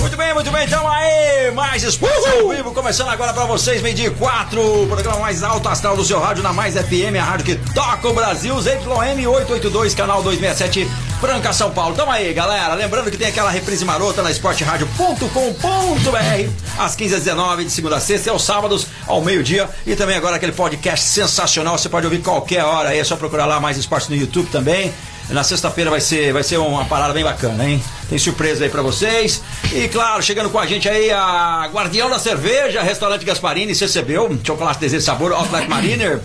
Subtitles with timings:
[0.00, 3.94] Muito bem, muito bem, então aí, mais esporte ao vivo, começando agora pra vocês, meio
[3.94, 7.46] dia 4, o programa mais alto astral do seu rádio, na Mais FM, a rádio
[7.46, 10.88] que toca o Brasil, ZYM 882, canal 267,
[11.20, 11.96] Franca, São Paulo.
[11.96, 17.64] Tamo aí, galera, lembrando que tem aquela reprise marota na esporteradio.com.br, às 15 às 19
[17.64, 21.78] de segunda a sexta, e aos sábados, ao meio-dia, e também agora aquele podcast sensacional,
[21.78, 24.92] você pode ouvir qualquer hora aí, é só procurar lá Mais Esporte no YouTube também.
[25.30, 27.82] Na sexta-feira vai ser, vai ser uma parada bem bacana, hein?
[28.14, 29.42] Tem surpresa aí pra vocês.
[29.72, 34.78] E claro, chegando com a gente aí a Guardião da Cerveja, Restaurante Gasparini, recebeu chocolate
[34.78, 36.20] desejo sabor, Outlet Mariner.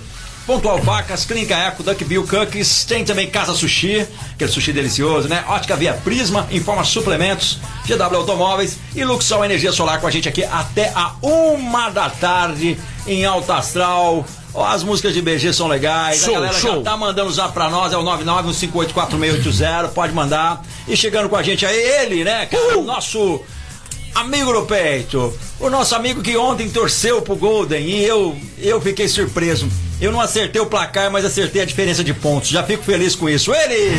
[0.46, 5.44] Pontual Facas, Clínica Eco, Duck Bill Cookies, tem também Casa Sushi, aquele sushi delicioso, né?
[5.48, 10.44] Ótica Via Prisma, Informa Suplementos, GW Automóveis e Luxol Energia Solar com a gente aqui
[10.44, 14.24] até a uma da tarde em Alta Astral.
[14.54, 16.76] Ó, As músicas de BG são legais, Show, a galera show.
[16.78, 20.62] já tá mandando usar pra nós, é o 991584680, pode mandar.
[20.88, 23.42] E chegando com a gente aí, ele, né, cara, o nosso
[24.16, 29.08] amigo do peito, o nosso amigo que ontem torceu pro Golden e eu, eu fiquei
[29.08, 29.70] surpreso.
[30.02, 32.50] Eu não acertei o placar, mas acertei a diferença de pontos.
[32.50, 33.54] Já fico feliz com isso.
[33.54, 33.98] Ele!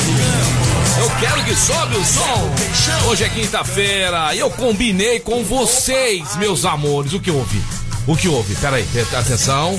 [0.98, 3.08] Eu quero que sobe o som.
[3.08, 7.12] Hoje é quinta-feira e eu combinei com vocês, meus amores.
[7.12, 7.62] O que houve?
[8.06, 8.54] O que houve?
[8.56, 9.78] Pera aí, presta atenção.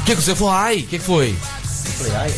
[0.00, 0.52] O que, que você falou?
[0.52, 1.36] Ai, o que, que foi?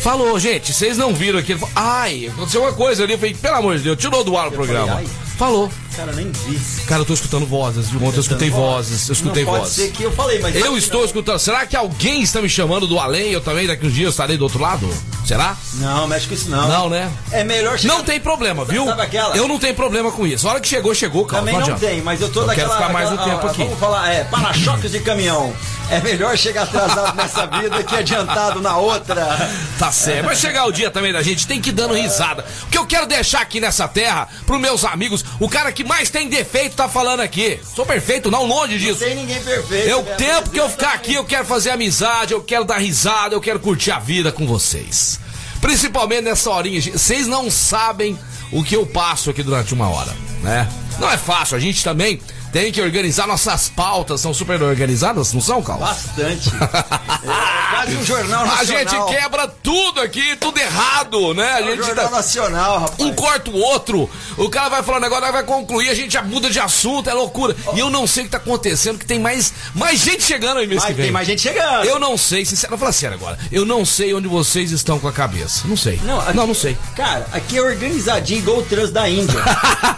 [0.01, 1.53] Falou, gente, vocês não viram aqui.
[1.53, 3.13] Ele falou, Ai, aconteceu uma coisa ali.
[3.13, 4.87] Eu falei, pelo amor de Deus, tirou do ar o programa.
[4.87, 5.07] falei?
[5.37, 5.71] Falou.
[5.95, 6.59] Cara, nem vi.
[6.85, 7.89] Cara, eu tô escutando vozes.
[7.89, 9.09] De ontem eu escutei vozes.
[9.09, 9.75] Eu escutei não pode vozes.
[9.75, 10.55] ser que eu falei, mas.
[10.55, 11.39] Eu estou escutando.
[11.39, 13.31] Será que alguém está me chamando do além?
[13.31, 14.87] Eu também daqui uns dias estarei do outro lado?
[15.25, 15.55] Será?
[15.75, 16.67] Não, mexe com isso não.
[16.67, 17.11] Não, né?
[17.31, 18.85] É melhor chegar- Não tem problema, viu?
[18.85, 19.35] Sabe aquela?
[19.35, 20.47] Eu não tenho problema com isso.
[20.47, 21.45] A hora que chegou, chegou, calma.
[21.45, 21.87] Também não adianta.
[21.87, 22.75] tem, mas eu tô Eu quero daquela.
[22.75, 23.63] ficar mais um tempo ah, aqui.
[23.63, 25.53] Vamos falar, é, para-choques de caminhão.
[25.93, 29.49] É melhor chegar atrasado nessa vida que adiantado na outra.
[29.77, 30.25] Tá certo.
[30.25, 32.45] Vai chegar o dia também da gente, tem que ir dando risada.
[32.63, 36.09] O que eu quero deixar aqui nessa terra, pros meus amigos, o cara que mais
[36.09, 37.59] tem defeito tá falando aqui.
[37.75, 38.99] Sou perfeito, não longe Não disso.
[38.99, 39.89] tem ninguém perfeito.
[39.89, 40.15] É o né?
[40.15, 41.09] tempo que eu ficar Exatamente.
[41.09, 44.45] aqui, eu quero fazer amizade, eu quero dar risada, eu quero curtir a vida com
[44.47, 45.19] vocês.
[45.61, 48.17] Principalmente nessa horinha, vocês não sabem
[48.51, 50.67] o que eu passo aqui durante uma hora, né?
[50.99, 52.21] Não é fácil, a gente também
[52.53, 55.89] tem que organizar nossas pautas, são super organizadas, não são, Carlos?
[55.89, 56.49] Bastante.
[57.23, 58.79] É quase um jornal A nacional.
[59.09, 61.53] gente quebra tudo aqui, tudo errado, né?
[61.53, 62.99] A É um gente jornal tá- nacional, rapaz.
[62.99, 64.09] um corta o outro.
[64.37, 67.55] O cara vai falando agora, vai concluir, a gente já muda de assunto, é loucura.
[67.73, 70.67] E eu não sei o que tá acontecendo, que tem mais, mais gente chegando aí
[70.67, 71.85] mês Mas tem mais gente chegando.
[71.85, 73.37] Eu não sei, sincero, fala sério agora.
[73.51, 75.67] Eu não sei onde vocês estão com a cabeça.
[75.67, 75.99] Não sei.
[76.03, 76.77] Não, aqui- não, não sei.
[76.95, 79.41] Cara, aqui é organizadinho igual o trânsito da Índia.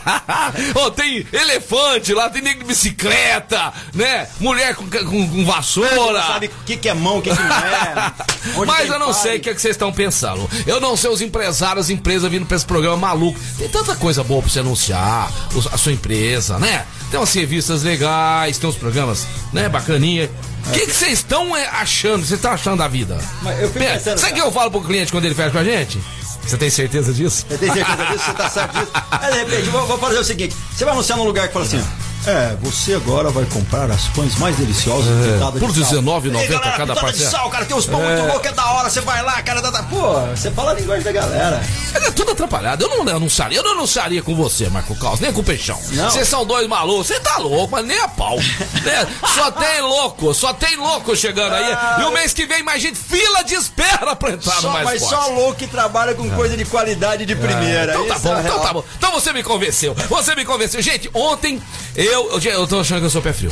[0.75, 4.27] Ô, tem elefante lá, tem nego de bicicleta, né?
[4.39, 6.21] Mulher com, com, com vassoura.
[6.21, 8.13] Sabe o que, que é mão, o que, que não é.
[8.65, 10.47] Mas eu não sei o que, é que vocês estão pensando.
[10.67, 13.39] Eu não sei os empresários, as empresas vindo pra esse programa maluco.
[13.57, 15.31] Tem tanta coisa boa pra você anunciar,
[15.71, 16.85] a sua empresa, né?
[17.09, 20.29] Tem umas revistas legais, tem uns programas, né, bacaninha.
[20.67, 22.25] O que vocês estão é, achando?
[22.25, 23.17] Vocês estão achando da vida?
[23.41, 25.59] Mas eu fico pensando, Sabe o que eu falo pro cliente quando ele fecha com
[25.59, 25.99] a gente?
[26.45, 27.45] Você tem certeza disso?
[27.47, 28.25] Você tem certeza disso?
[28.25, 28.91] Você tá certo disso?
[29.11, 31.65] Aí, de repente, vou, vou fazer o seguinte: você vai anunciar num lugar que fala
[31.65, 31.83] assim.
[32.27, 35.91] É, você agora vai comprar as pães mais deliciosas É, por de sal.
[36.01, 37.11] R$19,90 Ei, galera, cada pitada parcela.
[37.13, 39.41] de sal, cara, tem uns pão muito bom que é da hora, você vai lá,
[39.43, 41.61] cara, dá, dá- pô, você fala a linguagem da galera.
[41.93, 42.83] É tudo atrapalhado.
[42.85, 45.77] Eu não anunciaria, eu não anunciaria com você, Marco Caos, nem com o Peixão.
[45.81, 48.37] Vocês são dois malucos, você tá louco, mas nem a pau.
[48.37, 49.07] Né?
[49.33, 51.77] Só tem louco, só tem louco chegando aí.
[52.01, 54.85] E o mês que vem mais gente, fila de espera pra entrar no Só, mais
[54.85, 55.15] mas forte.
[55.15, 57.93] só louco que trabalha com coisa de qualidade de primeira.
[57.93, 58.65] Então tá isso é bom, então real.
[58.65, 58.83] tá bom.
[58.97, 59.95] Então você me convenceu.
[60.09, 60.81] Você me convenceu.
[60.81, 61.61] Gente, ontem
[61.95, 63.51] eu, eu, eu tô achando que eu sou pé frio.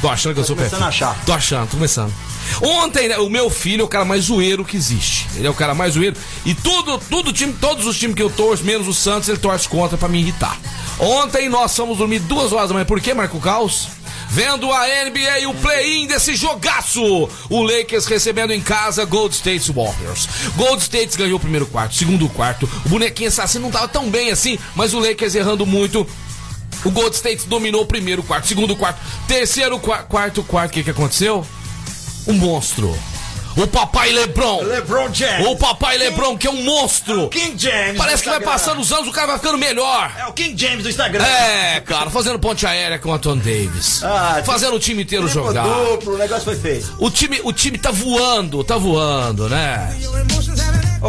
[0.00, 0.86] Tô achando que eu sou pé começando frio.
[0.86, 1.24] a achar.
[1.24, 2.12] Tô achando, tô começando.
[2.60, 5.26] Ontem, né, o meu filho é o cara mais zoeiro que existe.
[5.36, 6.16] Ele é o cara mais zoeiro.
[6.44, 9.68] E tudo, tudo time, todos os times que eu torço, menos o Santos, ele torce
[9.68, 10.58] contra pra me irritar.
[10.98, 12.84] Ontem nós fomos dormir duas horas da manhã.
[12.84, 13.88] Por que, Marco Caos?
[14.28, 17.28] Vendo a NBA e o play-in desse jogaço.
[17.48, 20.28] O Lakers recebendo em casa Gold State Warriors.
[20.56, 22.68] Gold State ganhou o primeiro quarto, segundo quarto.
[22.84, 26.06] O bonequinho assassino não tava tão bem assim, mas o Lakers errando muito.
[26.84, 30.70] O Gold State dominou o primeiro quarto, segundo quarto, terceiro qua- quarto, quarto.
[30.70, 31.46] O que, que aconteceu?
[32.26, 32.96] Um monstro.
[33.56, 34.62] O papai Lebron.
[34.64, 35.46] LeBron James.
[35.46, 37.28] O papai Lebron, que é um monstro.
[37.28, 37.96] King James.
[37.96, 40.12] Parece que vai passando os anos, o cara vai ficando melhor.
[40.18, 41.24] É o King James do Instagram.
[41.24, 44.02] É, cara, fazendo ponte aérea com o Anton Davis.
[44.02, 45.62] Ah, fazendo o time inteiro jogar.
[45.68, 46.96] duplo, o negócio foi feito.
[46.98, 49.94] O time, o time tá voando, tá voando, né?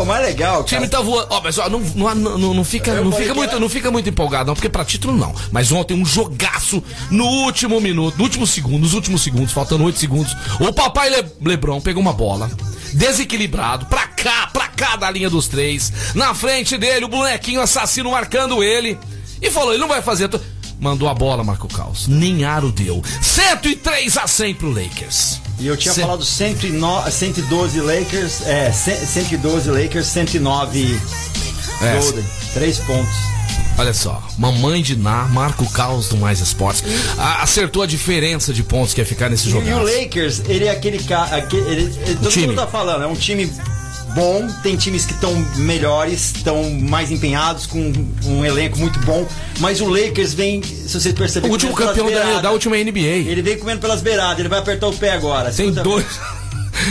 [0.02, 0.92] O mais legal, O time cara.
[0.92, 1.28] tá voando.
[1.30, 3.90] Ó, mas ó, não, não, não, não fica, Eu não, fica muito, era- não fica
[3.92, 5.34] muito empolgado, não, porque pra título não.
[5.52, 9.98] Mas ontem um jogaço no último minuto, no último segundo, nos últimos segundos, faltando 8
[10.00, 10.36] segundos.
[10.60, 12.50] O papai Le- Lebron pegou uma bola,
[12.94, 15.92] desequilibrado, pra cá, pra cá da linha dos três.
[16.14, 18.98] Na frente dele, o bonequinho assassino marcando ele.
[19.42, 20.30] E falou: ele não vai fazer.
[20.80, 22.08] Mandou a bola, Marco Caos.
[22.08, 23.02] Nem aro deu.
[23.22, 25.40] 103 a 100 pro Lakers.
[25.60, 31.00] E eu tinha Cê- falado 109, 112 Lakers, é, 100 112 Lakers, 109
[31.82, 32.00] É.
[32.00, 32.26] Golden.
[32.54, 33.16] Três pontos.
[33.78, 36.84] Olha só, mamãe de Ná, Marco Caos do Mais Esportes.
[37.18, 39.68] Acertou a diferença de pontos que ia ficar nesse jogo.
[39.68, 41.36] e o Lakers, ele é aquele cara.
[41.38, 42.48] Aquele, ele, ele- todo time.
[42.48, 43.52] mundo tá falando, é um time
[44.16, 49.28] bom, tem times que estão melhores, estão mais empenhados, com um elenco muito bom.
[49.60, 51.52] Mas o Lakers vem, se vocês perceberem.
[51.52, 53.00] O último campeão da, da última NBA.
[53.00, 55.52] Ele vem comendo pelas beiradas, ele vai apertar o pé agora.
[55.52, 56.06] Tem dois.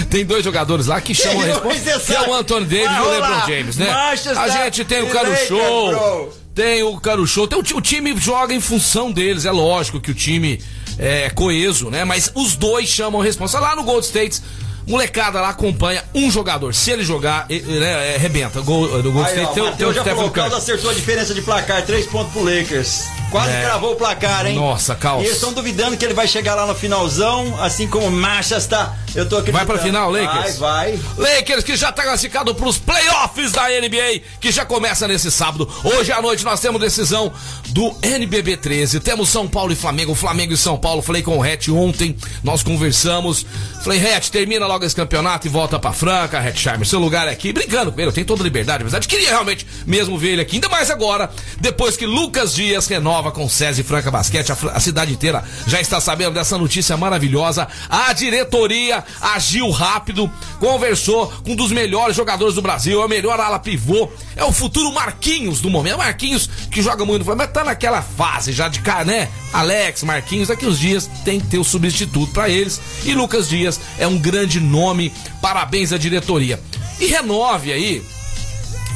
[0.08, 2.00] Tem dois jogadores lá que chamam a resposta.
[2.00, 2.34] Que é o.
[2.34, 3.10] Anthony Davis e o.
[3.10, 3.92] LeBron James, né?
[3.92, 5.88] Manchester A gente tem o Caro Show.
[5.88, 6.32] bro.
[6.54, 7.46] Tem o Caro Show.
[7.46, 9.44] Tem o, o time joga em função deles.
[9.44, 10.58] É lógico que o time
[10.98, 12.02] é coeso, né?
[12.02, 13.60] Mas os dois chamam a resposta.
[13.60, 14.42] Lá no Gold States,
[14.86, 16.74] molecada lá acompanha um jogador.
[16.74, 18.60] Se ele jogar, ele, né, é, arrebenta.
[18.60, 20.54] Gol, do Gold Aí, State tem, tem o Stephen Curry.
[20.54, 23.04] acertou a diferença de placar, três pontos pro Lakers.
[23.34, 23.62] Quase É.
[23.64, 24.54] cravou o placar, hein?
[24.54, 25.24] Nossa, Carlos.
[25.24, 28.78] E eles estão duvidando que ele vai chegar lá no finalzão, assim como o Manchester.
[29.12, 29.52] Eu tô acreditando.
[29.52, 30.56] Vai pra final, Lakers?
[30.58, 31.34] Vai, vai.
[31.36, 35.68] Lakers que já tá classificado pros playoffs da NBA, que já começa nesse sábado.
[35.82, 37.32] Hoje à noite nós temos decisão
[37.70, 39.00] do NBB 13.
[39.00, 41.02] Temos São Paulo e Flamengo, Flamengo e São Paulo.
[41.02, 43.44] Falei com o Ret ontem, nós conversamos.
[43.82, 46.86] Falei, Ret, termina logo esse campeonato e volta pra Franca, Ret Charmer.
[46.86, 47.52] Seu lugar é aqui.
[47.52, 48.84] Brincando com ele, eu tenho toda a liberdade.
[49.08, 51.30] Queria realmente mesmo ver ele aqui, ainda mais agora,
[51.60, 54.50] depois que Lucas Dias renova com o SESI Franca Basquete.
[54.50, 57.68] A, a cidade inteira já está sabendo dessa notícia maravilhosa.
[57.88, 63.40] A diretoria agiu rápido, conversou com um dos melhores jogadores do Brasil, é o melhor
[63.40, 65.98] ala pivô, é o futuro Marquinhos do momento.
[65.98, 69.28] Marquinhos que joga muito mas tá naquela fase já de cá, né?
[69.52, 72.80] Alex, Marquinhos, daqui uns dias tem que ter o substituto para eles.
[73.04, 75.12] E Lucas Dias é um grande nome.
[75.40, 76.60] Parabéns à diretoria.
[77.00, 78.02] E renove aí,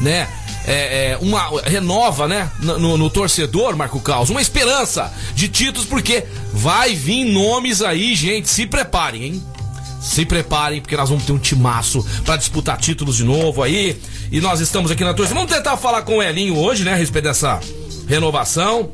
[0.00, 0.28] né?
[0.66, 6.24] É, é, uma renova, né, no, no torcedor, Marco Caos, uma esperança de títulos, porque
[6.52, 9.42] vai vir nomes aí, gente, se preparem, hein?
[10.00, 14.00] Se preparem, porque nós vamos ter um timaço pra disputar títulos de novo aí.
[14.30, 15.34] E nós estamos aqui na torcida.
[15.38, 17.60] Vamos tentar falar com o Elinho hoje, né, a respeito dessa
[18.06, 18.90] renovação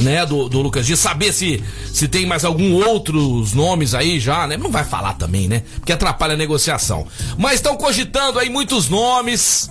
[0.00, 1.62] né, do, do Lucas Dias, saber se,
[1.92, 4.56] se tem mais algum outros nomes aí já, né?
[4.56, 5.62] Não vai falar também, né?
[5.76, 7.06] Porque atrapalha a negociação.
[7.38, 9.70] Mas estão cogitando aí muitos nomes.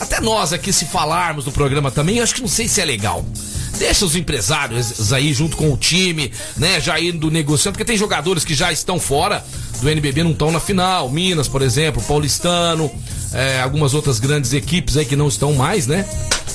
[0.00, 2.84] Até nós aqui, se falarmos no programa também, eu acho que não sei se é
[2.84, 3.24] legal.
[3.78, 6.80] Deixa os empresários aí junto com o time, né?
[6.80, 9.44] Já indo negociando, porque tem jogadores que já estão fora
[9.80, 11.08] do NBB, não estão na final.
[11.10, 12.90] Minas, por exemplo, Paulistano,
[13.32, 16.06] é, algumas outras grandes equipes aí que não estão mais, né?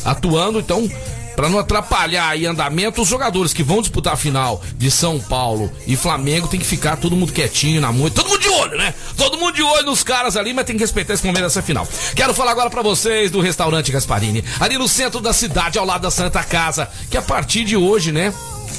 [0.04, 0.90] Atuando, então
[1.36, 5.72] Pra não atrapalhar aí andamento, os jogadores que vão disputar a final de São Paulo
[5.86, 8.22] e Flamengo tem que ficar todo mundo quietinho na moita.
[8.22, 8.94] Todo mundo de olho, né?
[9.18, 11.88] Todo mundo de olho nos caras ali, mas tem que respeitar esse momento dessa final.
[12.16, 16.02] Quero falar agora pra vocês do restaurante Gasparini, ali no centro da cidade, ao lado
[16.02, 18.34] da Santa Casa, que a partir de hoje, né?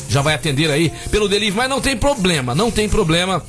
[0.09, 3.43] Já vai atender aí pelo delivery, mas não tem problema, não tem problema.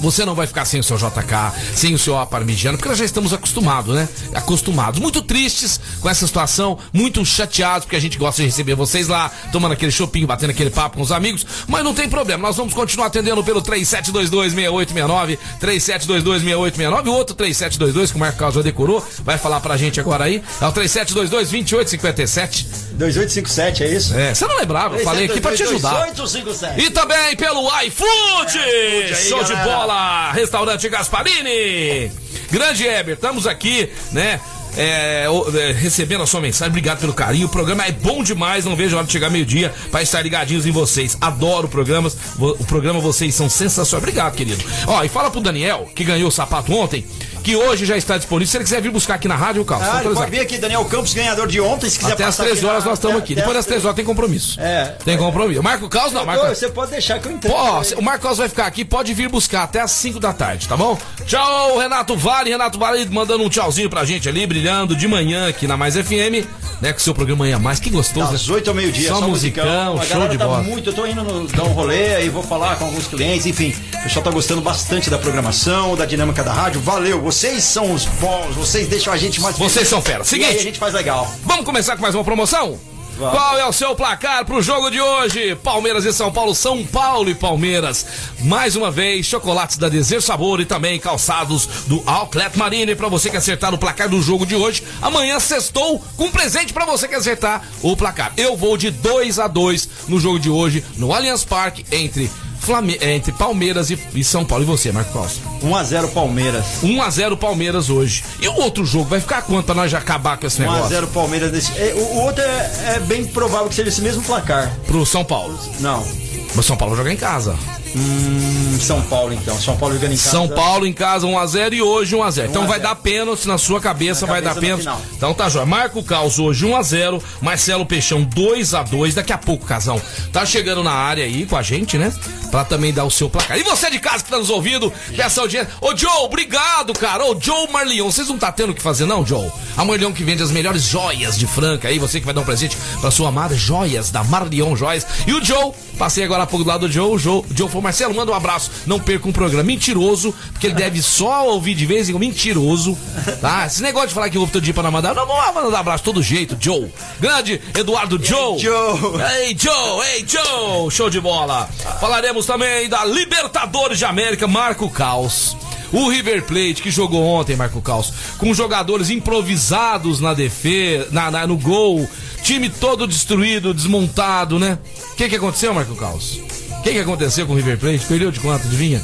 [0.00, 2.98] Você não vai ficar sem o seu JK, sem o seu A parmigiano, porque nós
[2.98, 4.08] já estamos acostumados, né?
[4.34, 4.98] Acostumados.
[4.98, 9.30] Muito tristes com essa situação, muito chateados, porque a gente gosta de receber vocês lá,
[9.52, 12.46] tomando aquele chopinho, batendo aquele papo com os amigos, mas não tem problema.
[12.48, 18.62] Nós vamos continuar atendendo pelo 37226869, 37226869, o outro 3722 que o Marco Carlos já
[18.62, 20.42] decorou, vai falar pra gente agora aí.
[20.60, 22.66] É o 37222857.
[22.92, 24.14] 2857, é isso?
[24.14, 26.06] É, você não lembrava, eu falei aqui pra te ajudar.
[26.06, 26.80] 2857.
[26.80, 28.58] E também pelo iFood!
[28.58, 29.89] aí, Show de galera.
[30.32, 32.10] Restaurante Gasparini!
[32.50, 34.40] Grande Heber, estamos aqui, né?
[34.76, 37.46] é, é, recebendo a sua mensagem, obrigado pelo carinho.
[37.46, 40.66] O programa é bom demais, não vejo a hora de chegar meio-dia para estar ligadinhos
[40.66, 41.16] em vocês.
[41.20, 44.02] Adoro programas, o programa vocês são sensacionais.
[44.02, 44.62] Obrigado, querido.
[44.86, 47.04] Ó, e fala pro Daniel, que ganhou o sapato ontem,
[47.42, 48.50] que hoje já está disponível.
[48.50, 51.12] Se ele quiser vir buscar aqui na rádio, Carlos, Ah, pode vir aqui, Daniel Campos,
[51.14, 53.32] ganhador de ontem, se quiser Até às passar 13 aqui horas na- nós estamos aqui.
[53.32, 54.60] até Depois às das 13 horas tem compromisso.
[54.60, 54.94] É.
[55.04, 55.62] Tem compromisso.
[55.62, 56.46] Marco Caos não, Marco.
[56.48, 57.52] Você pode deixar que eu entendo.
[57.54, 60.68] Ó, o Marco Caos vai ficar aqui, pode vir buscar até às 5 da tarde,
[60.68, 60.98] tá bom?
[61.26, 62.50] Tchau, Renato Vale.
[62.50, 66.46] Renato Vale mandando um tchauzinho pra gente ali, brilhando de manhã aqui na Mais FM,
[66.80, 66.92] né?
[66.92, 67.78] Com o seu programa Manhã Mais.
[67.80, 68.54] Que gostoso, Das né?
[68.54, 70.62] 8 ao meio-dia, Só só, musicão, A show de tá bola.
[70.62, 73.74] muito, eu tô indo no, dar um rolê aí, vou falar com alguns clientes, enfim.
[73.94, 76.80] O pessoal tá gostando bastante da programação, da dinâmica da rádio.
[76.80, 79.88] Valeu, vocês são os bons, vocês deixam a gente mais Vocês feliz.
[79.88, 80.16] são fera.
[80.16, 81.32] E aí a Seguinte, gente faz legal.
[81.44, 82.76] vamos começar com mais uma promoção?
[83.16, 83.38] Vamos.
[83.38, 85.54] Qual é o seu placar pro jogo de hoje?
[85.62, 88.04] Palmeiras e São Paulo, São Paulo e Palmeiras.
[88.40, 93.30] Mais uma vez, chocolates da Desejo Sabor e também calçados do Outlet Marine para você
[93.30, 94.82] que acertar o placar do jogo de hoje.
[95.00, 98.32] Amanhã sextou com um presente para você que acertar o placar.
[98.36, 102.28] Eu vou de 2 a 2 no jogo de hoje no Allianz Parque entre
[102.60, 102.98] Flame...
[103.00, 103.98] entre Palmeiras e...
[104.14, 104.64] e São Paulo.
[104.64, 105.40] E você, Marco Costa?
[105.62, 106.64] 1x0 Palmeiras.
[106.82, 108.22] 1 a 0 Palmeiras hoje.
[108.40, 110.96] E o outro jogo vai ficar quanto pra nós já acabar com esse negócio?
[110.96, 111.72] 1x0 Palmeiras nesse.
[111.78, 114.70] é, o, o outro é, é bem provável que seja esse mesmo placar.
[114.86, 115.58] Pro São Paulo.
[115.80, 116.06] Não.
[116.54, 117.56] Mas São Paulo joga em casa.
[117.96, 119.58] Hum, São Paulo então.
[119.60, 120.30] São Paulo jogando em casa.
[120.30, 122.46] São Paulo em casa 1x0 e hoje 1x0.
[122.48, 122.88] Então 1 a vai 0.
[122.88, 124.86] dar pênalti na sua cabeça, Na vai dar cabeça pênalti.
[124.86, 125.16] no final.
[125.16, 125.66] Então tá jóia.
[125.66, 129.14] Marco Caos hoje 1x0, Marcelo Peixão 2x2.
[129.14, 130.00] Daqui a pouco, Casão,
[130.32, 132.12] tá chegando na área aí com a gente, né?
[132.50, 133.58] Pra também dar o seu placar.
[133.58, 135.70] E você de casa que tá nos ouvindo, peça audiência.
[135.80, 137.24] Ô Joe, obrigado, cara.
[137.24, 139.48] Ô Joe Marlion, vocês não tá tendo o que fazer não, Joe?
[139.76, 142.44] A Marlion que vende as melhores joias de Franca aí, você que vai dar um
[142.44, 145.06] presente pra sua amada, joias da Marlion Joias.
[145.26, 147.68] E o Joe, passei agora há pouco do lado do Joe, o Joe, o Joe
[147.68, 149.62] falou, Marcelo, manda um abraço, não perca um programa.
[149.64, 152.96] Mentiroso, porque ele deve só ouvir de vez em quando, mentiroso,
[153.40, 153.66] tá?
[153.66, 155.80] Esse negócio de falar que ouve todo dia pra não mandar, não, não vai mandar
[155.80, 156.88] abraço todo jeito, Joe.
[157.20, 158.58] Grande Eduardo Joe.
[158.58, 159.20] Joe.
[159.42, 161.68] Ei, Joe, ei, Joe, show de bola.
[162.00, 165.56] Falaremos também da Libertadores de América, Marco Caos.
[165.92, 171.46] O River Plate que jogou ontem, Marco Caos, com jogadores improvisados na defesa, na, na-
[171.48, 172.08] no gol,
[172.44, 174.78] time todo destruído, desmontado, né?
[175.12, 176.38] O que que aconteceu, Marco Caos?
[176.80, 178.06] O que que aconteceu com o River Plate?
[178.06, 179.02] Perdeu de quanto, adivinha?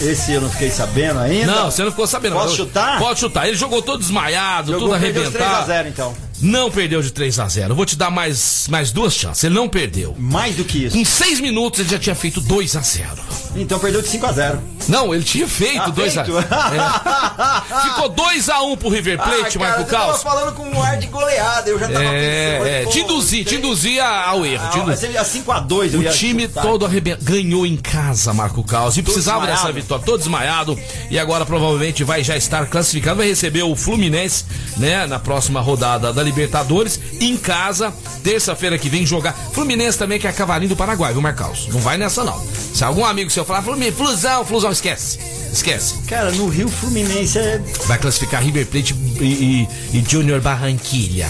[0.00, 1.52] Esse eu não fiquei sabendo ainda.
[1.52, 2.36] Não, você não ficou sabendo.
[2.36, 2.98] Posso chutar?
[2.98, 3.46] Pode chutar.
[3.46, 5.70] Ele jogou todo desmaiado, Jogou, tudo perdeu de arrebentado.
[5.70, 6.14] 3x0 então.
[6.40, 9.42] Não perdeu de 3 a 0 Vou te dar mais, mais duas chances.
[9.44, 10.14] Ele não perdeu.
[10.18, 10.96] Mais do que isso.
[10.96, 13.08] Em seis minutos ele já tinha feito 2 a 0
[13.56, 14.58] Então perdeu de 5x0.
[14.88, 16.38] Não, ele tinha feito Ah, 2 a feito?
[16.38, 17.82] É.
[17.88, 20.22] Ficou 2 a 1 pro River Plate, Ah, Marco você tava Caos.
[20.22, 22.14] falando com um ar de goleada, eu já tava pensando.
[22.14, 24.64] É, é, pô, te induzia, te induzia ao erro.
[24.66, 26.62] Ah, te mas ele a 5x2 eu O ia time chutar.
[26.62, 27.24] todo arrebentado.
[27.24, 28.96] Ganhou em casa, Marco Caos.
[28.96, 29.62] E precisava desmaiado.
[29.66, 30.04] dessa vitória.
[30.04, 30.78] Todo desmaiado.
[31.10, 33.16] E agora provavelmente vai já estar classificado.
[33.18, 34.44] Vai receber o Fluminense,
[34.76, 35.06] né?
[35.06, 37.00] Na próxima rodada da Libertadores.
[37.20, 37.92] Em casa.
[38.22, 39.32] Terça-feira que vem jogar.
[39.52, 41.68] Fluminense também que é cavalinho do Paraguai, viu, Marcaus?
[41.68, 42.40] Não vai nessa não.
[42.74, 45.18] Se algum amigo seu falar, Fluminense, Flusão, Flusão, esquece.
[45.52, 45.94] Esquece.
[46.06, 47.60] Cara, no Rio Fluminense é.
[47.86, 51.28] Vai classificar River Plate e, e, e Junior Barranquilha.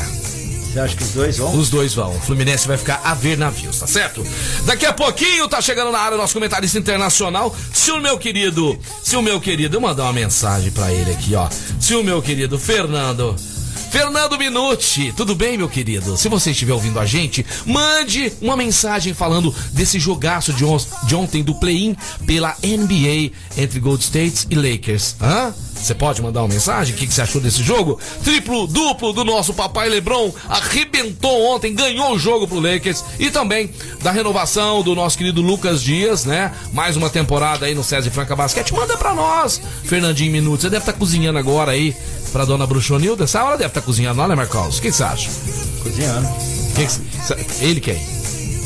[0.73, 1.55] Você acha que os dois vão?
[1.57, 2.15] Os dois vão.
[2.15, 4.25] O Fluminense vai ficar a ver navios, tá certo?
[4.67, 7.55] Daqui a pouquinho tá chegando na área o nosso comentarista internacional.
[7.73, 11.35] Se o meu querido, se o meu querido, eu mandar uma mensagem pra ele aqui,
[11.35, 11.49] ó.
[11.81, 13.35] Se o meu querido Fernando.
[13.91, 16.17] Fernando Minuti, tudo bem, meu querido?
[16.17, 21.15] Se você estiver ouvindo a gente, mande uma mensagem falando desse jogaço de, on- de
[21.15, 25.17] ontem do play-in pela NBA entre Gold States e Lakers.
[25.21, 25.55] Hã?
[25.75, 26.93] Você pode mandar uma mensagem?
[26.93, 27.99] O que, você achou desse jogo?
[28.25, 33.71] Triplo, duplo do nosso papai Lebron arrebentou ontem, ganhou o jogo pro Lakers e também
[34.03, 36.53] da renovação do nosso querido Lucas Dias, né?
[36.73, 38.75] Mais uma temporada aí no César Franca Basquete.
[38.75, 40.63] Manda pra nós, Fernandinho Minutos.
[40.63, 41.95] Você deve estar cozinhando agora aí
[42.33, 43.25] pra dona Bruxonilda.
[43.25, 44.79] Essa hora deve estar cozinhando, lá, né, Marcos?
[44.79, 45.31] O que que você acha?
[45.83, 46.29] Cozinhando.
[46.75, 48.18] Que que cê- ele quem?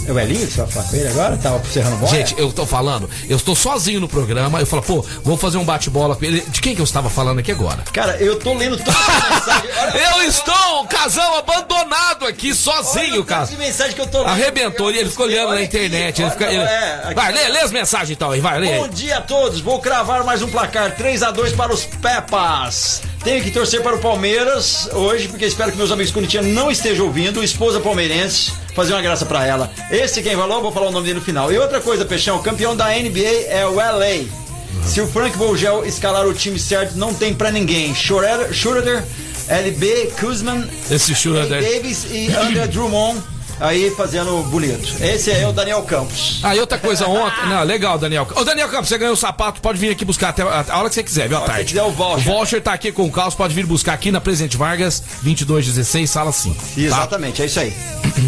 [0.07, 1.37] É o Elinho que você vai falar com ele agora?
[1.37, 2.13] Tava serrando bola?
[2.13, 4.59] Gente, eu tô falando, eu estou sozinho no programa.
[4.61, 6.41] Eu falo, pô, vou fazer um bate-bola com ele.
[6.49, 7.83] De quem que eu estava falando aqui agora?
[7.93, 9.73] Cara, eu tô lendo todas as mensagens.
[10.13, 13.45] Eu estou, casal abandonado aqui, sozinho, cara.
[13.47, 14.31] de mensagem que eu tô lendo.
[14.31, 16.19] Arrebentou e ele ficou olhando Olha na aqui, internet.
[16.21, 17.15] Ele olha, fica, ele- é, aqui.
[17.15, 20.25] Vai, lê, lê as mensagens então aí, vai, lê Bom dia a todos, vou cravar
[20.25, 23.03] mais um placar 3 a 2 para os Pepas.
[23.25, 27.07] Tenho que torcer para o Palmeiras hoje, porque espero que meus amigos corintianos não estejam
[27.07, 27.43] ouvindo.
[27.43, 29.71] Esposa palmeirense, fazer uma graça para ela.
[29.93, 31.53] Esse quem falou, vou falar o nome dele no final.
[31.53, 34.27] E outra coisa, Peixão, o campeão da NBA é o LA.
[34.87, 37.95] Se o Frank Vogel escalar o time certo, não tem pra ninguém.
[37.95, 39.05] Schroeder, Schroeder
[39.49, 41.63] LB, Kuzman, Esse Schroeder.
[41.63, 43.23] Davis e André Drummond
[43.61, 44.95] aí fazendo bonito.
[45.01, 46.41] Esse é o Daniel Campos.
[46.43, 47.47] Ah, e outra coisa ontem.
[47.49, 48.27] Não, legal, Daniel.
[48.35, 50.95] Ô, Daniel Campos, você ganhou o sapato, pode vir aqui buscar até a hora que
[50.95, 51.37] você quiser, viu?
[51.39, 51.67] À tarde.
[51.67, 52.19] quiser, o voucher.
[52.19, 56.11] O voucher tá aqui com o Carlos, pode vir buscar aqui na Presidente Vargas, 2216,
[56.11, 56.55] sala 5.
[56.57, 56.81] tá?
[56.81, 57.73] Exatamente, é isso aí.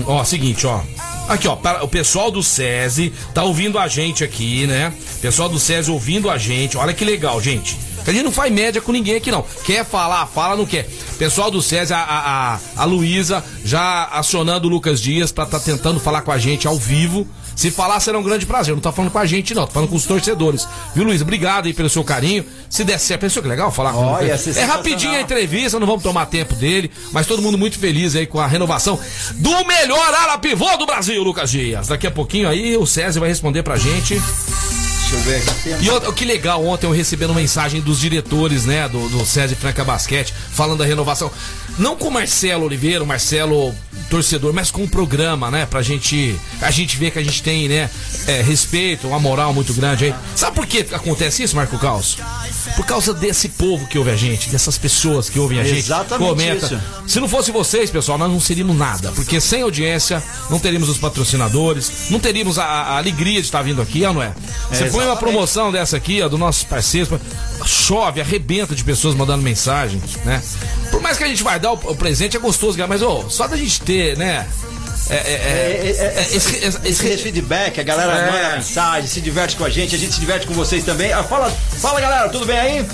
[0.06, 0.80] Ó, seguinte, ó.
[1.28, 4.92] Aqui, ó, para- o pessoal do SESI tá ouvindo a gente aqui, né?
[5.22, 6.76] Pessoal do SESI ouvindo a gente.
[6.76, 7.76] Olha que legal, gente.
[8.06, 9.42] A gente não faz média com ninguém aqui, não.
[9.64, 10.86] Quer falar, fala, não quer.
[11.18, 15.98] Pessoal do César, a, a, a Luísa já acionando o Lucas Dias pra tá tentando
[15.98, 17.26] falar com a gente ao vivo.
[17.56, 18.74] Se falar, será um grande prazer.
[18.74, 19.66] Não tá falando com a gente, não.
[19.66, 20.66] Tô falando com os torcedores.
[20.94, 21.22] Viu, Luiz?
[21.22, 22.44] Obrigado aí pelo seu carinho.
[22.68, 24.28] Se der certo, pensou que legal falar com Ó, ele?
[24.28, 26.90] ia ser É rapidinho a entrevista, não vamos tomar tempo dele.
[27.12, 28.98] Mas todo mundo muito feliz aí com a renovação
[29.36, 31.88] do melhor ala pivô do Brasil, Lucas Dias.
[31.88, 34.20] Daqui a pouquinho aí o César vai responder pra gente.
[35.04, 36.08] Deixa eu ver aqui.
[36.08, 40.32] E que legal, ontem eu recebendo mensagem dos diretores, né, do, do César Franca Basquete,
[40.52, 41.30] falando da renovação.
[41.78, 43.74] Não com o Marcelo Oliveira, o Marcelo
[44.08, 47.68] torcedor, mas com o programa, né, pra gente, a gente ver que a gente tem,
[47.68, 47.90] né,
[48.26, 50.14] é, respeito, uma moral muito grande aí.
[50.36, 52.16] Sabe por que acontece isso, Marco Caos?
[52.76, 55.78] Por causa desse povo que ouve a gente, dessas pessoas que ouvem a gente.
[55.78, 56.66] Exatamente comenta.
[56.66, 56.80] isso.
[57.06, 59.12] Se não fosse vocês, pessoal, nós não seríamos nada.
[59.12, 63.82] Porque sem audiência, não teríamos os patrocinadores, não teríamos a, a alegria de estar vindo
[63.82, 64.32] aqui, ó, não é?
[64.70, 67.18] Você põe uma promoção dessa aqui, ó, dos nossos parceiros,
[67.66, 70.42] chove, arrebenta de pessoas mandando mensagem, né?
[70.90, 73.56] Por mais que a gente vai dar o, presente, é gostoso, mas, ô, só da
[73.56, 74.46] gente ter, né?
[75.10, 78.30] É, é, é, É, é, é, esse- esse- esse, esse- feedback, a galera É.
[78.32, 81.12] manda mensagem, se diverte com a gente, a gente se diverte com vocês também.
[81.12, 82.86] Ah, fala, fala galera, tudo bem aí?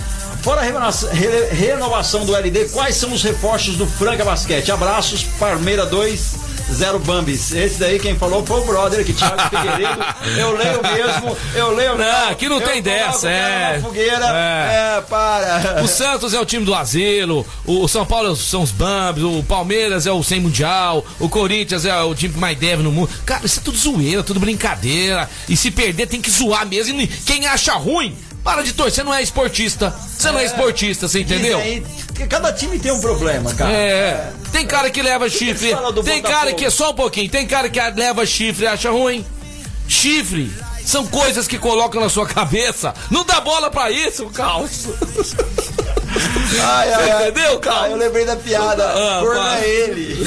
[0.43, 4.73] Fora a renovação, re- renovação do LD, quais são os reforços do Franca Basquete?
[4.73, 6.35] Abraços, Parmeira 2,
[6.73, 7.53] Zero Bambis.
[7.53, 10.05] Esse daí quem falou foi o brother aqui, Thiago Figueiredo.
[10.39, 13.81] Eu leio mesmo, eu leio Não, aqui não tem dessa, é.
[13.83, 14.97] fogueira, É.
[14.99, 15.83] é, para.
[15.83, 20.07] O Santos é o time do asilo, o São Paulo são os Bambs, o Palmeiras
[20.07, 23.11] é o sem mundial, o Corinthians é o time que mais deve no mundo.
[23.27, 25.29] Cara, isso é tudo zoeira, tudo brincadeira.
[25.49, 27.01] E se perder tem que zoar mesmo.
[27.01, 29.95] E quem acha ruim, para de torcer, você não é esportista.
[30.17, 31.59] Você não é esportista, você entendeu?
[31.59, 31.85] Dizem
[32.21, 33.73] aí que cada time tem um problema, cara.
[33.73, 37.47] É, tem cara que leva chifre, do tem cara que é só um pouquinho, tem
[37.47, 39.25] cara que leva chifre e acha ruim.
[39.89, 40.53] Chifre
[40.85, 42.95] são coisas que colocam na sua cabeça.
[43.11, 44.95] Não dá bola pra isso, calço.
[46.61, 47.29] Ai, ai, ai.
[47.29, 47.83] entendeu, cara?
[47.83, 48.85] Ah, eu lembrei da piada.
[48.85, 49.63] Ah, Corno vai.
[49.63, 50.25] é ele.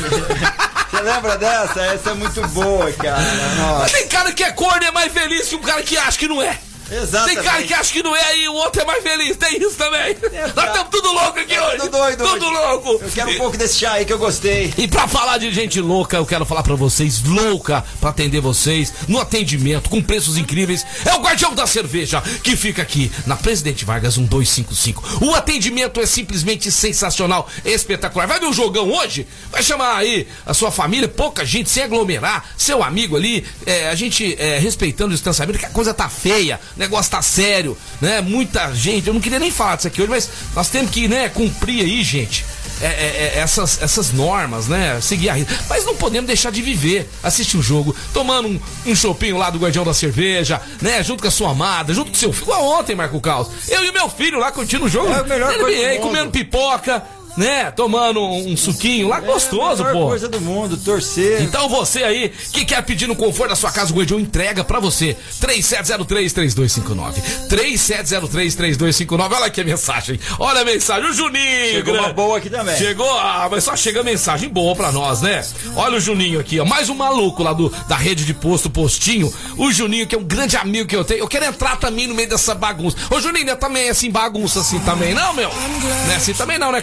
[0.92, 1.82] Você lembra dessa?
[1.82, 3.22] Essa é muito boa, cara.
[3.58, 3.80] Nossa.
[3.80, 6.18] Mas tem cara que é corno e é mais feliz que um cara que acha
[6.18, 6.58] que não é.
[6.92, 7.36] Exatamente.
[7.36, 9.38] Tem cara que acha que não é e o outro é mais feliz.
[9.38, 10.16] Tem isso também.
[10.56, 11.78] Nós estamos tudo louco aqui hoje.
[11.78, 12.56] Tô doido Tudo hoje.
[12.56, 12.90] louco.
[13.04, 14.74] Eu quero um pouco desse chá aí que eu gostei.
[14.78, 18.94] E pra falar de gente louca, eu quero falar pra vocês, louca pra atender vocês,
[19.08, 23.86] no atendimento, com preços incríveis, é o Guardião da Cerveja, que fica aqui na Presidente
[23.86, 25.25] Vargas 1255.
[25.25, 28.28] O atendimento é simplesmente sensacional, espetacular.
[28.28, 29.28] Vai ver o jogão hoje?
[29.52, 33.96] Vai chamar aí a sua família, pouca gente, sem aglomerar, seu amigo ali, é, a
[33.96, 38.22] gente é, respeitando o distanciamento, que a coisa tá feia, o negócio tá sério, né?
[38.22, 41.29] Muita gente, eu não queria nem falar disso aqui hoje, mas nós temos que, né,
[41.29, 42.46] cumprir aí, gente
[42.81, 45.00] é, é, é, essas, essas normas, né?
[45.01, 45.36] Seguir a.
[45.70, 49.57] Mas não podemos deixar de viver, assistir o jogo, tomando um, um chopinho lá do
[49.57, 51.03] Guardião da Cerveja, né?
[51.03, 52.44] Junto com a sua amada, junto com o seu filho.
[52.44, 53.48] Igual ontem, Marco Caos.
[53.70, 55.09] Eu e meu filho lá curtindo o jogo.
[55.14, 57.03] É a melhor NBA, comendo pipoca,
[57.37, 57.72] né?
[57.72, 60.07] Tomando um, suquinho lá, gostoso, é a melhor pô.
[60.09, 61.41] coisa do mundo, torcer.
[61.41, 64.79] Então você aí que quer pedir no conforto da sua casa, o Guardião entrega pra
[64.79, 65.15] você.
[65.41, 67.13] 3703-3259.
[67.50, 69.31] 3703-3259.
[69.33, 70.19] Olha aqui a mensagem.
[70.39, 71.09] Olha a mensagem.
[71.09, 71.72] O Juninho.
[71.72, 72.77] Chegou grande- uma boa aqui também.
[72.77, 75.43] Chegou, ah, mas só chega mensagem boa pra nós, né?
[75.75, 76.65] Olha o Juninho aqui, ó.
[76.65, 79.33] Mais um maluco lá do, da rede de posto Postinho.
[79.57, 81.19] O Juninho, que é um grande amigo que eu tenho.
[81.22, 82.98] Eu quero entrar também no meio dessa bagunça.
[83.09, 85.50] Ô, Juninho, não é também assim, bagunça assim também, não, meu?
[85.50, 86.81] Não é assim também não, né,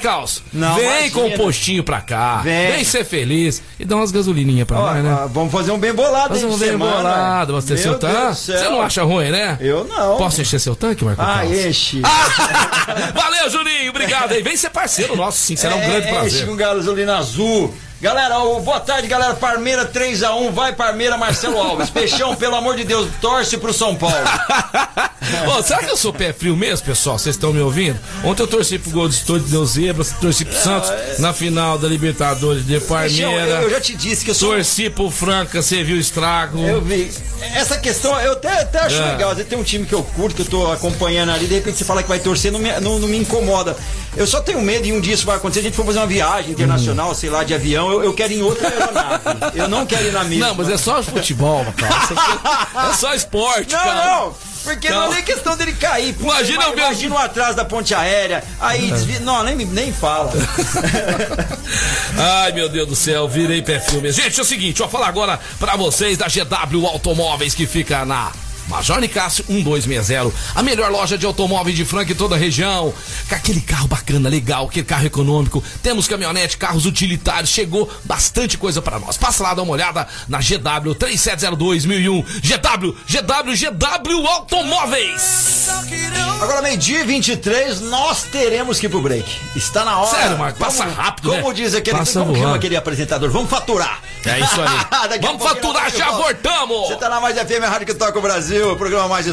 [0.52, 1.10] Não, Vem imagina.
[1.12, 2.38] com o postinho pra cá.
[2.42, 2.72] Vem.
[2.72, 3.62] Vem, ser feliz.
[3.78, 5.18] E dá umas gasolininhas pra nós, né?
[5.24, 8.34] ó, vamos fazer um bem bolado Fazer um bem semana, bolado, você Meu seu tanque.
[8.36, 9.56] Você não acha ruim, né?
[9.60, 10.16] Eu não.
[10.16, 11.52] Posso encher seu tanque, Marco Ah, Caos?
[11.52, 12.02] enche.
[12.04, 13.90] Ah, valeu, Juninho.
[13.90, 14.42] Obrigado aí.
[14.42, 15.56] Vem ser parceiro nosso, sim.
[15.56, 16.32] Será um grande É, prazer.
[16.42, 17.72] Enche com gasolina azul.
[18.00, 19.34] Galera, boa tarde, galera.
[19.34, 21.90] Parmeira 3x1, vai Parmeira, Marcelo Alves.
[21.90, 24.16] Peixão, pelo amor de Deus, torce pro São Paulo.
[25.62, 27.18] Será que eu sou pé frio mesmo, pessoal?
[27.18, 27.98] Vocês estão me ouvindo?
[28.24, 32.64] Ontem eu torci pro Gol de Deus Zebras, torci pro Santos na final da Libertadores
[32.66, 32.88] de Peixão,
[33.30, 33.46] Parmeira.
[33.60, 34.54] eu, eu já te disse que eu sou.
[34.54, 36.58] Torci pro Franca, você viu o estrago.
[36.66, 37.12] Eu vi.
[37.54, 39.12] Essa questão, eu até, até acho É.
[39.12, 39.30] legal.
[39.30, 41.76] Às vezes tem um time que eu curto, que eu tô acompanhando ali, de repente
[41.76, 43.76] você fala que vai torcer, não me, não, não me incomoda.
[44.16, 45.60] Eu só tenho medo e um dia isso vai acontecer.
[45.60, 48.38] A gente for fazer uma viagem internacional, sei lá, de avião, eu, eu quero ir
[48.38, 49.22] em outra aeronave.
[49.58, 50.48] Eu não quero ir na mesma.
[50.48, 51.94] Não, mas é só futebol, cara.
[51.94, 54.04] Aqui É só esporte, Não, cara.
[54.04, 55.12] não, porque não, Não.
[55.12, 56.12] é nem questão dele cair.
[56.14, 59.20] Pô, Imagina ver- imagina um atrás da ponte aérea, aí desvia.
[59.20, 60.32] Não, nem, nem fala.
[62.18, 63.62] Ai, meu Deus do céu, virei
[64.02, 64.22] mesmo.
[64.22, 68.32] Gente, é o seguinte, ó, falar agora pra vocês da GW Automóveis que fica na
[68.70, 70.32] Major Nicásio 1260.
[70.54, 72.94] A melhor loja de automóveis de Franca em toda a região.
[73.28, 75.62] Com aquele carro bacana, legal, aquele carro econômico.
[75.82, 77.50] Temos caminhonete, carros utilitários.
[77.50, 79.16] Chegou bastante coisa para nós.
[79.18, 82.22] Passa lá, dá uma olhada na GW 3702 1001.
[82.22, 85.68] GW, GW, GW Automóveis.
[86.40, 89.28] Agora, meio-dia e 23, nós teremos que ir pro break.
[89.56, 90.16] Está na hora.
[90.16, 91.54] Sério, Marco, passa Como- rápido, Como né?
[91.54, 93.30] diz aquele, Passa como chama aquele apresentador?
[93.30, 94.00] Vamos faturar.
[94.24, 95.18] É isso aí.
[95.20, 96.20] Vamos faturar, já voltamos.
[96.68, 96.88] voltamos.
[96.88, 99.26] Você tá na Mais FM, a Rádio que toca o Brasil, o programa Mais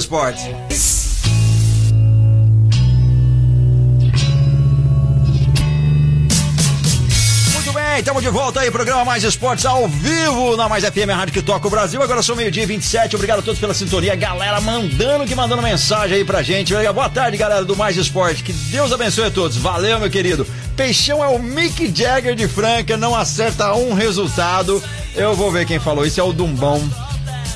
[7.74, 11.42] bem, estamos de volta aí, programa Mais Esportes ao vivo na Mais FM, Rádio que
[11.42, 12.02] toca o Brasil.
[12.02, 14.16] Agora são meio-dia e 27, obrigado a todos pela sintonia.
[14.16, 16.74] Galera mandando que mandando mensagem aí pra gente.
[16.94, 18.44] Boa tarde, galera do Mais Esporte.
[18.44, 19.58] Que Deus abençoe a todos.
[19.58, 20.48] Valeu, meu querido.
[20.76, 24.82] Peixão é o Mick Jagger de Franca, não acerta um resultado.
[25.16, 26.82] Eu vou ver quem falou isso, é o Dumbão.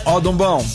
[0.05, 0.65] Ó, Dumbão.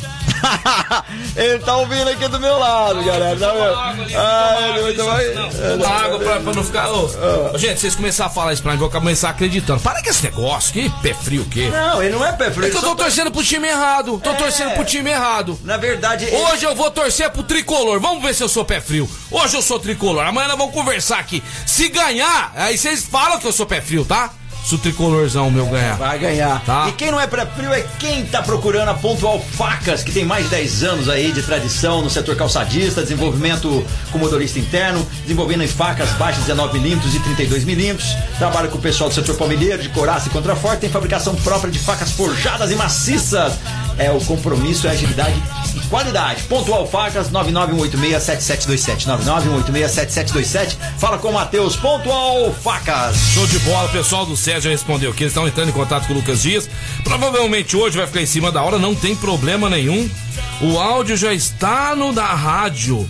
[1.36, 3.38] Ele tá ouvindo aqui do meu lado, galera.
[3.38, 4.16] Tá vendo?
[4.18, 5.74] Ai, muito bem.
[5.76, 6.88] Uma água pra, pra não ficar.
[6.90, 7.10] Ô,
[7.54, 9.80] ô, gente, vocês começarem a falar isso pra mim, eu vou começar acreditando.
[9.80, 11.68] Para com esse negócio, que pé frio o quê?
[11.68, 12.66] Não, ele não é pé frio.
[12.66, 14.20] É que eu ele tô tá- torcendo pro time errado.
[14.22, 14.34] Tô É.
[14.34, 15.58] torcendo pro time errado.
[15.64, 18.00] Na verdade, ele- Hoje eu vou torcer pro tricolor.
[18.00, 19.08] Vamos ver se eu sou pé frio.
[19.30, 20.24] Hoje eu sou tricolor.
[20.24, 21.42] Amanhã nós vamos conversar aqui.
[21.66, 24.30] Se ganhar, aí vocês falam que eu sou pé frio, tá?
[24.66, 25.96] Se o tricolorzão meu ganhar.
[25.96, 26.60] Vai ganhar.
[26.64, 26.88] Tá.
[26.88, 30.46] E quem não é pré-frio é quem tá procurando a Pontual Facas, que tem mais
[30.46, 35.68] de 10 anos aí de tradição no setor calçadista, desenvolvimento com motorista interno, desenvolvendo em
[35.68, 38.38] facas baixas 19mm e 32mm.
[38.38, 41.78] Trabalha com o pessoal do setor palmilheiro, de coraça e contraforte, tem fabricação própria de
[41.78, 43.52] facas forjadas e maciças.
[43.96, 45.40] É o compromisso, é agilidade
[45.75, 46.42] e qualidade.
[46.44, 49.06] Pontual Facas 991867727.
[49.06, 50.76] 991867727.
[50.98, 51.76] Fala com o Matheus.
[51.76, 53.16] Pontual Facas.
[53.34, 56.16] Show de bola, pessoal do já respondeu que eles estão entrando em contato com o
[56.16, 56.68] Lucas Dias.
[57.02, 60.08] Provavelmente hoje vai ficar em cima da hora, não tem problema nenhum.
[60.60, 63.08] O áudio já está no da rádio.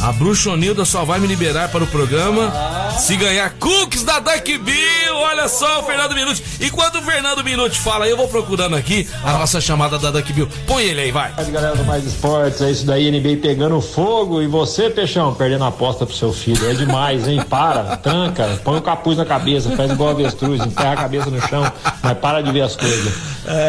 [0.00, 2.52] A Bruxonilda só vai me liberar para o programa
[2.98, 5.14] se ganhar cookies da Duck Bill.
[5.14, 6.42] Olha só o Fernando Minuti.
[6.60, 10.48] Enquanto o Fernando Minuti fala, eu vou procurando aqui a nossa chamada da Duck Bill.
[10.66, 11.32] Põe ele aí, vai.
[11.50, 15.68] Galera do Mais Esportes, é isso daí, NBA pegando fogo e você, Peixão, perdendo a
[15.68, 16.70] aposta pro seu filho.
[16.70, 17.42] É demais, hein?
[17.48, 21.70] Para, tranca, põe o capuz na cabeça, faz igual avestruz, enterra a cabeça no chão,
[22.02, 23.14] mas para de ver as coisas.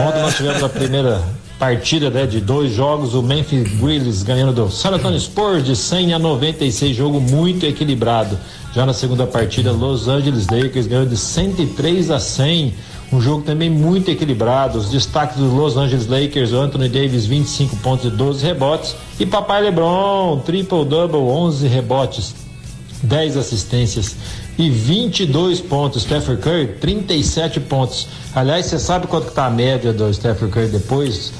[0.08, 1.24] Ontem nós tivemos a primeira
[1.60, 6.14] partida né, de dois jogos, o Memphis Grizzlies ganhando do San Antonio Spurs de 100
[6.14, 8.40] a 96, jogo muito equilibrado.
[8.74, 12.74] Já na segunda partida, Los Angeles Lakers ganhou de 103 a 100.
[13.12, 14.78] Um jogo também muito equilibrado.
[14.78, 18.96] Os destaques dos Los Angeles Lakers, Anthony Davis, 25 pontos e 12 rebotes.
[19.20, 22.36] E Papai LeBron, triple-double, 11 rebotes,
[23.04, 24.16] 10 assistências
[24.58, 26.04] e 22 pontos.
[26.04, 28.08] Stephen Curry, 37 pontos.
[28.34, 31.34] Aliás, você sabe quanto que tá a média do Stephen Curry depois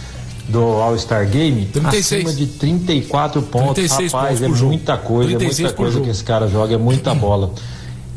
[0.50, 1.66] do All-Star Game?
[1.66, 2.26] 36.
[2.26, 3.76] Acima de 34 pontos.
[3.76, 6.78] 36 Rapaz, pontos é muita coisa, é 36 muita coisa que esse cara joga, é
[6.78, 7.52] muita bola.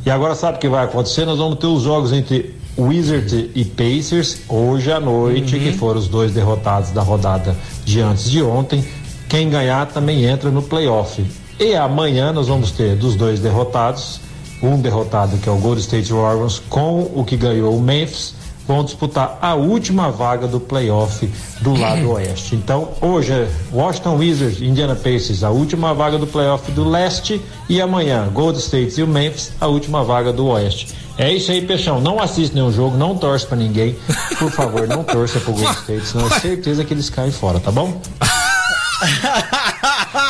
[0.04, 1.24] E agora sabe o que vai acontecer?
[1.24, 5.62] Nós vamos ter os jogos entre Wizards e Pacers hoje à noite, Uhum.
[5.62, 8.84] que foram os dois derrotados da rodada de antes de ontem.
[9.28, 11.24] Quem ganhar também entra no playoff.
[11.60, 14.20] E amanhã nós vamos ter dos dois derrotados,
[14.62, 18.34] um derrotado que é o Golden State Warriors com o que ganhou o Memphis,
[18.66, 21.28] vão disputar a última vaga do playoff
[21.60, 22.54] do lado oeste.
[22.54, 27.80] Então, hoje é Washington Wizards, Indiana Pacers, a última vaga do playoff do leste e
[27.80, 30.88] amanhã Golden State e o Memphis, a última vaga do oeste.
[31.18, 32.00] É isso aí, Peixão.
[32.00, 33.96] Não assiste nenhum jogo, não torce pra ninguém.
[34.38, 37.70] Por favor, não torça pro Golden State, senão é certeza que eles caem fora, tá
[37.70, 38.00] bom?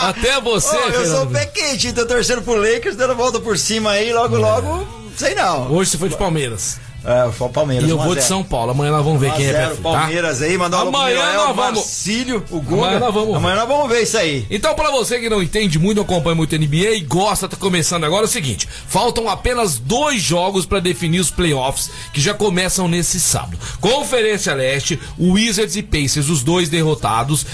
[0.03, 3.91] Até você, Ô, eu sou pé quente, tô torcendo pro Lakers, dando volta por cima
[3.91, 5.71] aí, logo, logo, sei não.
[5.73, 6.81] Hoje você foi de Palmeiras.
[7.05, 7.89] É, foi o Palmeiras.
[7.89, 8.29] E eu 1 a vou de 0.
[8.29, 8.71] São Paulo.
[8.71, 9.99] Amanhã nós vamos ver 1 a quem é 0, frio, tá?
[9.99, 12.83] Palmeiras aí, pro Amanhã nós vamos- Marcílio, o Guga.
[12.83, 13.37] Amanhã nós vamos ver.
[13.37, 14.47] Amanhã nós vamos ver isso aí.
[14.51, 18.05] Então, pra você que não entende muito, não acompanha muito NBA e gosta, tá começando
[18.05, 22.87] agora, é o seguinte: faltam apenas dois jogos pra definir os playoffs que já começam
[22.87, 23.59] nesse sábado.
[23.81, 27.45] Conferência Leste, Wizards e Pacers, os dois derrotados,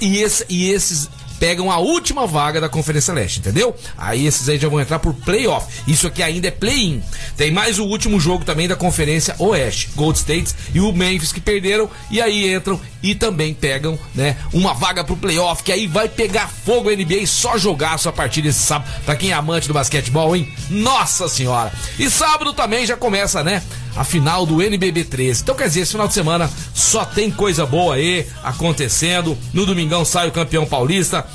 [0.00, 3.74] e, esse- e esses pegam a última vaga da Conferência Leste, entendeu?
[3.96, 5.66] Aí esses aí já vão entrar por playoff.
[5.86, 7.02] Isso aqui ainda é play-in.
[7.36, 11.40] Tem mais o último jogo também da Conferência Oeste, Gold States e o Memphis que
[11.40, 16.08] perderam e aí entram e também pegam, né, uma vaga pro playoff que aí vai
[16.08, 18.90] pegar fogo a NBA e só jogar a partir desse sábado.
[19.04, 20.52] Pra quem é amante do basquetebol, hein?
[20.68, 21.72] Nossa senhora.
[21.98, 23.62] E sábado também já começa, né?
[23.96, 25.42] A final do NBB 13.
[25.42, 29.36] Então, quer dizer, esse final de semana só tem coisa boa aí acontecendo.
[29.52, 31.26] No domingão sai o campeão paulista.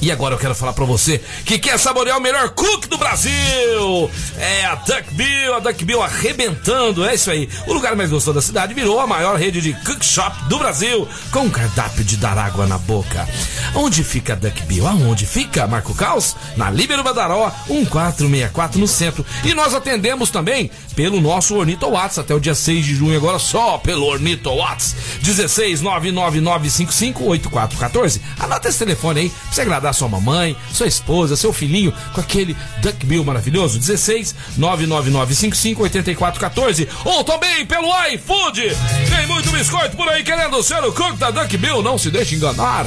[0.00, 4.10] E agora eu quero falar pra você que quer saborear o melhor cook do Brasil.
[4.38, 7.48] É a Duck Bill, a Duck Bill arrebentando, é isso aí.
[7.66, 11.08] O lugar mais gostoso da cidade virou a maior rede de cook shop do Brasil,
[11.32, 13.28] com um cardápio de dar água na boca.
[13.74, 14.86] Onde fica a Duck Bill?
[14.86, 16.36] Aonde fica, Marco Caos?
[16.56, 19.24] Na Líbero Badaró, 1464 no centro.
[19.44, 23.38] E nós atendemos também pelo nosso Ornito Watts até o dia 6 de junho, agora
[23.38, 24.94] só pelo Ornito Watts.
[25.22, 28.20] 16 99955 8414.
[28.38, 32.56] Anota esse telefone aí pra você agradar sua mamãe, sua esposa, seu filhinho com aquele
[32.82, 33.78] Duck Bill maravilhoso.
[33.78, 36.88] 16 99955 8414.
[37.04, 38.76] Ou também pelo iFood.
[39.14, 41.82] Tem muito biscoito por aí querendo ser o cook da Duck Bill.
[41.82, 42.86] Não se deixe enganar.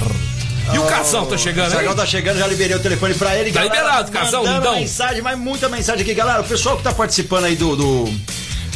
[0.74, 1.84] E o Casão tá chegando O aí?
[1.84, 3.52] Casão tá chegando, já liberei o telefone pra ele.
[3.52, 4.80] Tá liberado, Casão, mandando lindão.
[4.80, 6.42] mensagem, mas muita mensagem aqui, galera.
[6.42, 8.14] O pessoal que tá participando aí do, do,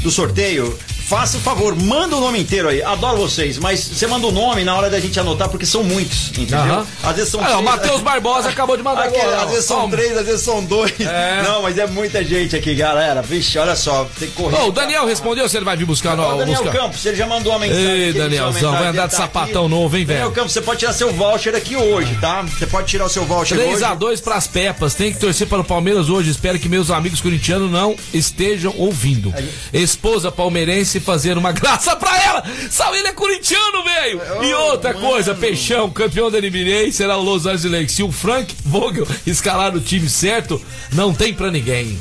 [0.01, 2.81] do sorteio, faça o favor, manda o nome inteiro aí.
[2.81, 6.29] Adoro vocês, mas você manda o nome na hora da gente anotar, porque são muitos,
[6.29, 6.57] entendeu?
[6.59, 6.87] Aham.
[7.03, 9.43] Às vezes são Ah, o Matheus Barbosa acabou de mandar agora.
[9.43, 9.95] às vezes são Toma.
[9.97, 10.93] três, às vezes são dois.
[10.99, 11.43] É.
[11.45, 13.21] Não, mas é muita gente aqui, galera.
[13.21, 14.57] Vixe, olha só, tem que correr.
[14.57, 16.77] Ô, o Daniel respondeu se ele vai vir buscar no o Daniel buscar.
[16.79, 17.85] Campos, ele já mandou uma mensagem.
[17.85, 19.75] Ei, aqui, Danielzão, vai andar de tá sapatão aqui.
[19.75, 20.19] novo, hein, velho?
[20.19, 22.41] Daniel Campos, você pode tirar seu voucher aqui hoje, tá?
[22.41, 23.83] Você pode tirar o seu voucher hoje.
[23.83, 24.93] 3x2 pras Pepas.
[24.95, 26.29] Tem que torcer para o Palmeiras hoje.
[26.31, 29.33] Espero que meus amigos corintianos não estejam ouvindo.
[29.73, 32.43] Esposa palmeirense fazer uma graça pra ela.
[32.69, 34.21] Sabe, ele é corintiano, velho.
[34.43, 37.91] E outra coisa, Peixão, campeão da NBA, será o Los Angeles.
[37.91, 40.61] Se o Frank Vogel escalar o time certo,
[40.93, 41.99] não tem pra ninguém.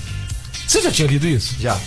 [0.66, 1.56] Você já tinha lido isso?
[1.60, 1.78] Já.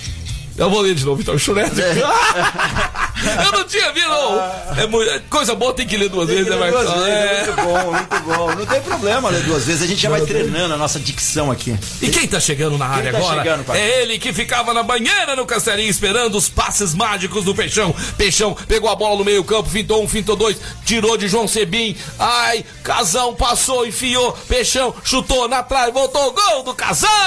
[0.58, 1.80] Eu vou ler de novo, Vitor Churete.
[1.82, 1.94] É.
[3.46, 4.40] Eu não tinha visto, não.
[4.78, 7.04] É muito- coisa boa tem que ler duas Tem vezes, né, duas Marcos?
[7.04, 7.46] vezes, É.
[7.46, 8.56] Muito bom, muito bom.
[8.56, 9.82] Não tem problema ler duas vezes.
[9.82, 11.78] A gente já vai treinando a nossa dicção aqui.
[12.02, 15.36] E quem tá chegando na área tá agora chegando, é ele que ficava na banheira
[15.36, 17.94] no Castelinho esperando os passes mágicos do Peixão.
[18.18, 21.96] Peixão pegou a bola no meio campo, fintou um, fintou dois, tirou de João Sebim.
[22.20, 27.08] Ai, Casão passou, enfiou, Peixão chutou na trave, voltou, gol do Casão!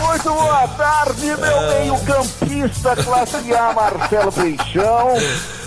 [0.00, 5.14] Muito boa tarde, meu meio-campista classe A, Marcelo Peixão.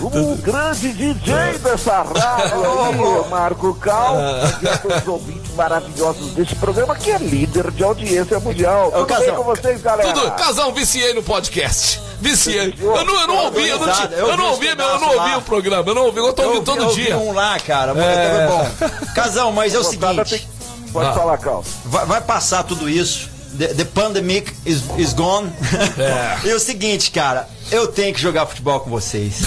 [0.00, 4.16] O grande DJ dessa rádio aí, Marco Cal.
[4.62, 8.90] E a todos os ouvintes maravilhosos desse programa, que é líder de audiência mundial.
[8.92, 10.12] Tudo bem Casão, com vocês, galera?
[10.12, 12.00] Tudo, Casão, viciei no podcast.
[12.20, 12.74] Viciei.
[12.80, 15.08] Eu não, eu não ouvi, eu não, tinha- eu eu não vi ouvi, eu não
[15.16, 17.16] ouvi o programa, eu não ouvi, eu tô ouvindo todo eu dia.
[17.16, 17.94] um lá, cara.
[17.94, 18.46] Muito É.
[18.48, 18.68] bom.
[19.14, 20.48] Casão, mas é o seguinte.
[20.92, 21.12] Pode Ah.
[21.12, 21.62] falar, Cal.
[21.84, 23.28] Vai, vai passar tudo isso.
[23.56, 25.50] The, the pandemic is, is gone.
[25.98, 26.48] É.
[26.48, 29.42] e o seguinte, cara, eu tenho que jogar futebol com vocês.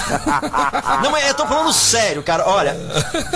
[1.02, 2.48] não, mas eu tô falando sério, cara.
[2.48, 2.76] Olha,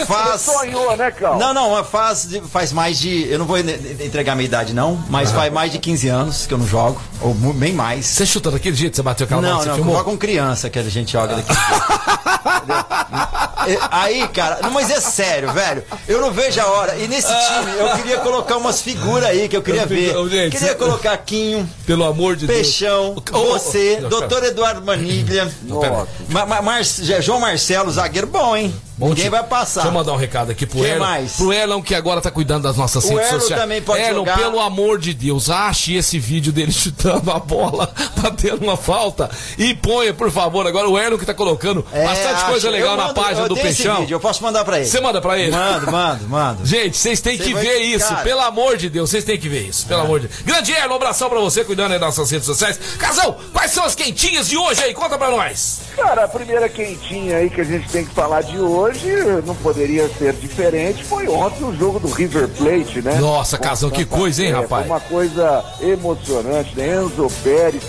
[0.06, 0.42] faz.
[0.42, 1.38] Sonhou, né, Cal?
[1.38, 3.30] Não, não, mas faz, faz mais de.
[3.30, 6.54] Eu não vou entregar a minha idade, não, mas faz mais de 15 anos que
[6.54, 7.00] eu não jogo.
[7.20, 8.06] Ou bem mais.
[8.06, 10.82] Você chuta daquele jeito, você bateu aquela Não, você não, só com criança que a
[10.82, 11.52] gente joga daqui.
[13.90, 15.82] Aí, cara, não, mas é sério, velho.
[16.06, 16.96] Eu não vejo a hora.
[16.96, 20.14] E nesse time eu queria colocar umas figuras aí que eu queria ver.
[20.28, 22.58] Gente, Queria colocar Quinho, Pelo amor de Deus.
[22.58, 26.08] Peixão, Ô, ô, você, ô, doutor Eduardo Maniglia, Nossa.
[26.28, 26.82] Ma- Ma- Mar-
[27.20, 28.74] João Marcelo, zagueiro bom, hein?
[28.98, 29.36] Bom Ninguém time.
[29.36, 29.82] vai passar.
[29.82, 31.04] Deixa eu mandar um recado aqui pro Quem Erlon.
[31.04, 31.32] mais?
[31.36, 33.62] Pro Erlon que agora tá cuidando das nossas O redes Erlon sociais.
[33.62, 34.38] também pode Erlon, jogar.
[34.38, 39.74] pelo amor de Deus, ache esse vídeo dele chutando a bola, batendo uma falta e
[39.74, 40.66] ponha, por favor.
[40.66, 43.40] Agora o Erlon que tá colocando É, bastante coisa acho- legal eu na mando- página
[43.42, 44.00] eu do Peixão.
[44.00, 44.86] vídeo, eu posso mandar pra ele.
[44.86, 45.50] Você manda pra ele?
[45.50, 46.64] Mando, mando, mando.
[46.66, 48.22] Gente, vocês têm Você que ver isso, cara.
[48.22, 50.40] pelo amor de Deus, vocês têm que ver isso, pelo amor de Deus.
[50.42, 52.78] Grande Erlon, um abração pra você, cuidando aí das nossas redes sociais.
[52.98, 54.94] Casão, quais são as quentinhas de hoje aí?
[54.94, 55.80] Conta pra nós.
[55.94, 58.85] Cara, a primeira quentinha aí que a gente tem que falar de hoje,
[59.44, 63.14] não poderia ser diferente, foi ontem o jogo do River Plate, né?
[63.20, 64.86] Nossa, Casão, que coisa, hein, É, rapaz?
[64.86, 66.96] Foi uma coisa emocionante, né?
[67.02, 67.82] Enzo Pérez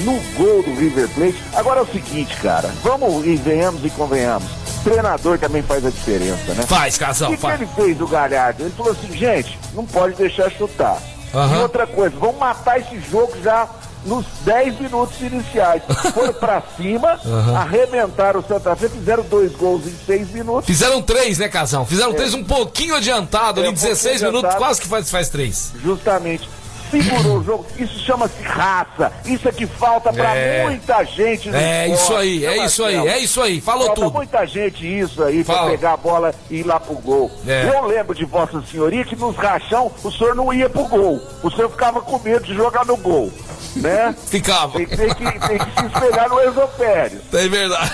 [0.00, 1.42] no gol do River Plate.
[1.54, 4.48] Agora é o seguinte, cara, vamos e venhamos e convenhamos.
[4.84, 6.64] Treinador também faz a diferença, né?
[6.66, 7.60] Faz, O Casão, que, que faz.
[7.60, 8.62] ele fez o Galhardo?
[8.62, 10.98] Ele falou assim, gente, não pode deixar chutar.
[11.34, 11.56] Aham.
[11.56, 13.68] E outra coisa, vamos matar esse jogo já
[14.06, 15.82] nos 10 minutos iniciais.
[16.14, 17.20] Foram pra cima,
[17.56, 20.64] arrebentaram o Santa Fe, fizeram dois gols em 6 minutos.
[20.66, 21.84] Fizeram três, né, Casão?
[21.84, 24.64] Fizeram três um pouquinho adiantado, ali É, um 16 pouquinho minutos, adiantado.
[24.64, 25.72] quase que faz, faz três.
[25.82, 26.48] Justamente.
[26.90, 27.66] Segurou o jogo.
[27.78, 29.12] Isso chama-se raça.
[29.24, 30.64] Isso é que falta pra É.
[30.64, 33.08] muita gente no É esporte, isso aí, é isso aí, Marcelo?
[33.08, 33.60] é isso aí.
[33.60, 34.12] Falou Falta tudo.
[34.14, 35.70] muita gente isso aí pra Fala.
[35.70, 37.30] pegar a bola e ir lá pro gol.
[37.46, 37.68] É.
[37.74, 41.20] Eu lembro de Vossa Senhoria que nos rachão o senhor não ia pro gol.
[41.42, 43.30] O senhor ficava com medo de jogar no gol.
[43.76, 44.14] Né?
[44.28, 44.78] Ficava.
[44.78, 47.20] Tem, tem que, tem que se espelhar no Enzo Pérez.
[47.30, 47.90] É verdade.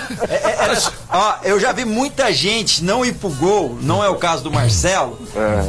[1.09, 4.51] Ó, eu já vi muita gente não ir pro gol, não é o caso do
[4.51, 5.19] Marcelo.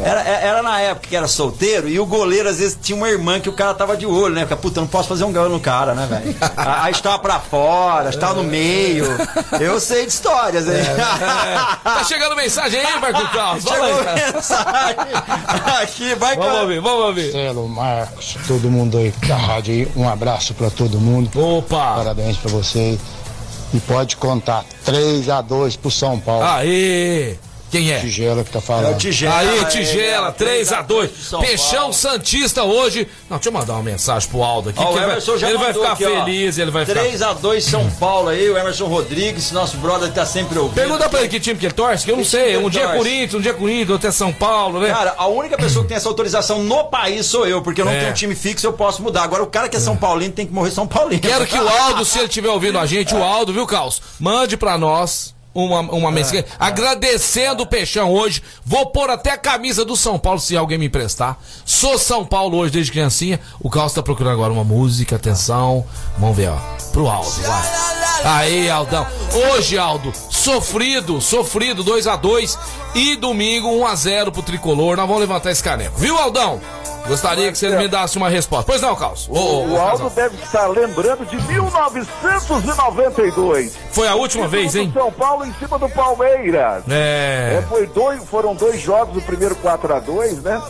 [0.05, 3.41] Era, era na época que era solteiro e o goleiro às vezes tinha uma irmã
[3.41, 4.43] que o cara tava de olho, né?
[4.43, 6.37] Fica, puta, não posso fazer um gol no cara, né, velho?
[6.57, 9.07] Aí estava pra fora, estava no meio.
[9.61, 10.75] Eu sei de histórias, hein?
[10.75, 11.77] É.
[11.83, 13.65] Tá chegando mensagem aí, Marco Carlos?
[13.65, 14.33] Fala Chegou aí.
[14.33, 14.97] mensagem
[15.83, 17.33] aqui, vai Vamos com- ouvir, vamos ouvir.
[17.33, 21.31] Marcelo, Marcos, todo mundo aí da rádio aí, um abraço pra todo mundo.
[21.41, 21.95] Opa!
[21.97, 22.99] Parabéns pra você.
[23.73, 26.45] E pode contar 3 a 2 pro São Paulo.
[26.45, 27.37] Aê!
[27.75, 27.99] Quem é?
[27.99, 28.99] Tigela que tá É o falando.
[28.99, 29.37] Tigela.
[29.37, 31.11] Aí, é, Tigela, é, 3x2.
[31.21, 31.93] São Peixão Paulo.
[31.95, 33.09] Santista hoje.
[33.29, 34.79] Não, deixa eu mandar uma mensagem pro Aldo aqui.
[34.79, 36.25] Ó, que o ele vai, ele vai ficar aqui, ó.
[36.25, 37.01] feliz, ele vai ficar.
[37.03, 40.77] 3x2 São Paulo aí, o Emerson Rodrigues, nosso brother que tá sempre ouvindo.
[40.77, 42.57] Pergunta pra ele que time que ele torce, que eu não Que sei.
[42.59, 42.97] Um dia é?
[42.97, 44.91] Corinthians, um dia é Corinthians, outro é São Paulo, né?
[44.93, 47.93] Cara, a única pessoa que tem essa autorização no país sou eu, porque eu não
[47.93, 47.99] É.
[47.99, 49.25] tenho um time fixo, eu posso mudar.
[49.25, 51.21] Agora, o cara que é São Paulino tem que morrer São Paulino.
[51.21, 54.01] Quero que o Aldo, se ele estiver ouvindo a gente, o Aldo, viu, Caos?
[54.21, 58.43] Mande pra nós uma, uma mensagem agradecendo o Peixão hoje.
[58.65, 61.39] Vou pôr até a camisa do São Paulo se alguém me emprestar.
[61.65, 63.39] Sou São Paulo hoje desde criancinha.
[63.61, 65.87] O Caos tá procurando agora uma música, atenção.
[66.19, 66.57] Vamos ver, ó.
[66.93, 67.63] Pro Aldo, vai.
[68.25, 69.07] Aí, Aldão.
[69.51, 72.59] Hoje, Aldo, sofrido, sofrido, 2 a 2
[72.95, 74.97] E domingo, 1 a 0 pro tricolor.
[74.97, 75.99] Nós vamos levantar esse caneco.
[75.99, 76.59] Viu, Aldão?
[77.07, 78.65] Gostaria que você me dasse uma resposta.
[78.67, 83.77] Pois não, ô, ô, O Aldo deve estar lembrando de 1992.
[83.91, 84.91] Foi a última vez, hein?
[84.95, 86.85] São Paulo em cima do Palmeiras.
[86.89, 87.59] É.
[87.59, 90.63] É, foi dois, foram dois jogos, o primeiro 4 a 2 né?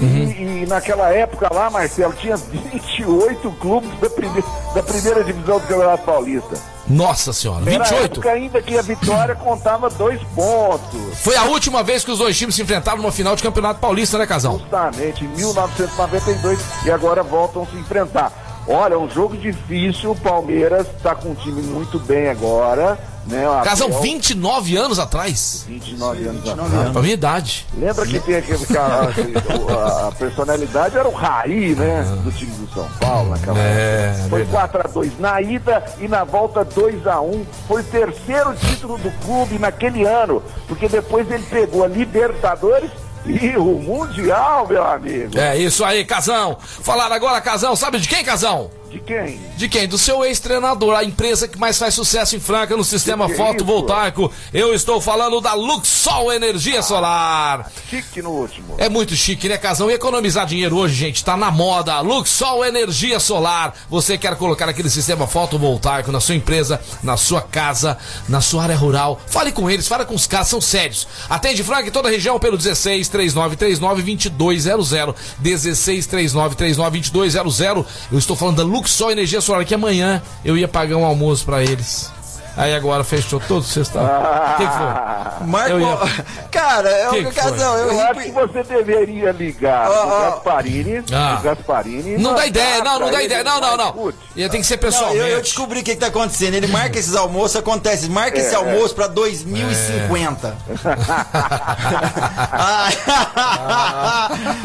[0.00, 0.06] Uhum.
[0.08, 5.66] E, e naquela época lá, Marcelo, tinha 28 clubes da primeira, da primeira divisão do
[5.66, 6.56] Campeonato Paulista.
[6.88, 8.04] Nossa senhora, Era a 28.
[8.12, 11.18] época ainda que a vitória contava dois pontos.
[11.22, 14.18] Foi a última vez que os dois times se enfrentaram numa final de Campeonato Paulista,
[14.18, 14.58] né, Casão?
[14.58, 18.32] Justamente, em 1992, e agora voltam a se enfrentar.
[18.72, 23.44] Olha, um jogo difícil, o Palmeiras está com um time muito bem agora, né?
[23.64, 25.64] Casão, Abel, 29 anos atrás.
[25.66, 26.90] 29 anos atrás.
[26.92, 27.66] Pra minha idade.
[27.76, 32.02] Lembra que tem aquele que a, a- a personalidade era o Raí, né?
[32.22, 34.28] Do time do São Paulo naquela É, época.
[34.30, 34.72] Foi verdade.
[34.72, 37.44] 4x2 na ida e na volta 2x1.
[37.66, 42.90] Foi o terceiro título do clube naquele ano, porque depois ele pegou a Libertadores
[43.26, 45.38] e o Mundial, meu amigo.
[45.38, 46.56] É isso aí, Casão.
[46.60, 48.70] Falar agora, Casão, sabe de quem, Casão?
[48.90, 49.40] De quem?
[49.56, 49.86] De quem?
[49.86, 54.32] Do seu ex-treinador, a empresa que mais faz sucesso em Franca no sistema é fotovoltaico.
[54.52, 57.70] Eu estou falando da Luxol Energia Solar.
[57.88, 58.74] Chique no último.
[58.78, 59.88] É muito chique, né, Casão?
[59.88, 62.00] E economizar dinheiro hoje, gente, tá na moda.
[62.00, 63.74] Luxol Energia Solar.
[63.88, 67.96] Você quer colocar aquele sistema fotovoltaico na sua empresa, na sua casa,
[68.28, 69.20] na sua área rural?
[69.28, 71.06] Fale com eles, fale com os caras, são sérios.
[71.28, 75.14] Atende Franca em toda a região pelo 16 3939 2200.
[75.38, 77.86] 16 3939 2200.
[78.10, 78.79] Eu estou falando da Luxol
[79.10, 82.10] Energia Solar, que amanhã eu ia pagar um almoço pra eles.
[82.56, 84.00] Aí agora fechou todo sexta.
[84.00, 85.46] O que, que foi?
[85.46, 85.98] Marco, ia-
[86.50, 90.30] cara, é Que o que casal, eu, Eu acho que você deveria ligar no ó.
[90.30, 91.40] Gasparini, Ah.
[91.42, 92.14] Gasparini.
[92.14, 93.42] e Não dá ideia, não, não dá ideia.
[93.44, 94.12] Não, não, não.
[94.36, 95.18] Ia ter que ser pessoalmente.
[95.18, 96.54] eu, eu descobri o que, que tá acontecendo.
[96.54, 98.08] Ele marca esses almoços, acontece.
[98.08, 98.56] Marca esse É.
[98.58, 100.56] almoço pra 2050.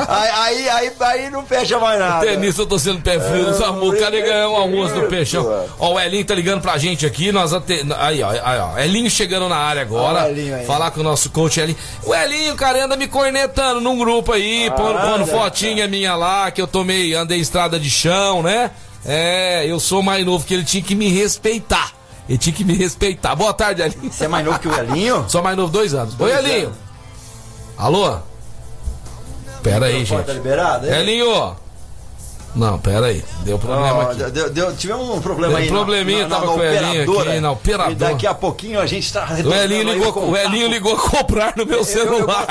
[0.08, 2.26] aí, aí, aí, aí não fecha mais nada.
[2.26, 5.10] Tenista, eu tô sendo pé frio, amor, o cara ia ganhar um almoço do isso,
[5.10, 5.52] peixão.
[5.52, 5.66] é.
[5.80, 7.94] Ó, o Elinho tá ligando pra gente aqui, nós ate...
[7.98, 10.26] Aí, ó, aí, ó, Elinho chegando na área agora.
[10.26, 10.66] O Elinho aí.
[10.66, 11.78] Falar com o nosso coach Elinho.
[12.04, 15.28] O Elinho, cara, anda me cornetando num grupo aí, pondo, pondo anda.
[15.28, 18.72] fotinha minha lá, que eu tomei, andei estrada de chão, né?
[19.06, 21.92] É, eu sou mais novo que ele tinha que me respeitar.
[22.28, 23.36] Ele tinha que me respeitar.
[23.36, 24.12] Boa tarde, Elinho.
[24.12, 25.26] Você é mais novo que o Elinho?
[25.28, 26.14] Só mais novo, dois anos.
[26.14, 26.68] Oi, Dois Elinho.
[26.68, 26.78] anos.
[27.78, 28.18] Alô?
[29.62, 30.32] Pera aí, Tá gente.
[30.32, 30.88] liberado?
[30.88, 31.00] é?
[31.02, 31.56] Elinho!
[32.56, 33.24] Não, pera aí.
[33.42, 34.24] Deu problema Ó, aqui.
[34.32, 35.68] deu, deu- tivemos um problema Deu aí.
[35.70, 37.92] probleminha, tava com o Elinho aqui, na operadora.
[37.92, 40.98] E daqui a pouquinho a gente tá O Elinho, ligou, com o Elinho ligou a
[41.00, 42.48] comprar no meu Eu, eu celular.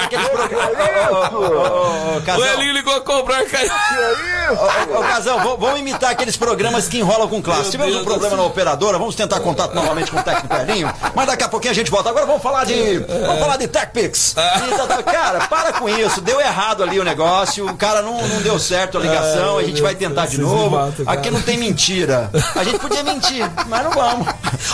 [2.38, 3.70] O Elinho ligou a comprar, caiu.
[4.94, 7.62] Ô, Casal, vamos- imitar aqueles programas que enrolam com classe.
[7.62, 10.92] Meu Tivemos Deus um problema na operadora, vamos tentar contato novamente com o técnico Elinho,
[11.14, 12.10] mas daqui a pouquinho a gente volta.
[12.10, 12.98] Agora vamos falar de.
[12.98, 14.34] Vamos falar de TechPix.
[14.34, 18.58] Tá- Cara, para com isso, deu errado ali o negócio, o cara não, não deu
[18.58, 20.70] certo a ligação, a gente vai tentar de novo.
[20.76, 21.18] matam, cara.
[21.18, 22.30] Aqui não tem mentira.
[22.54, 24.26] A gente podia mentir, mas não vamos.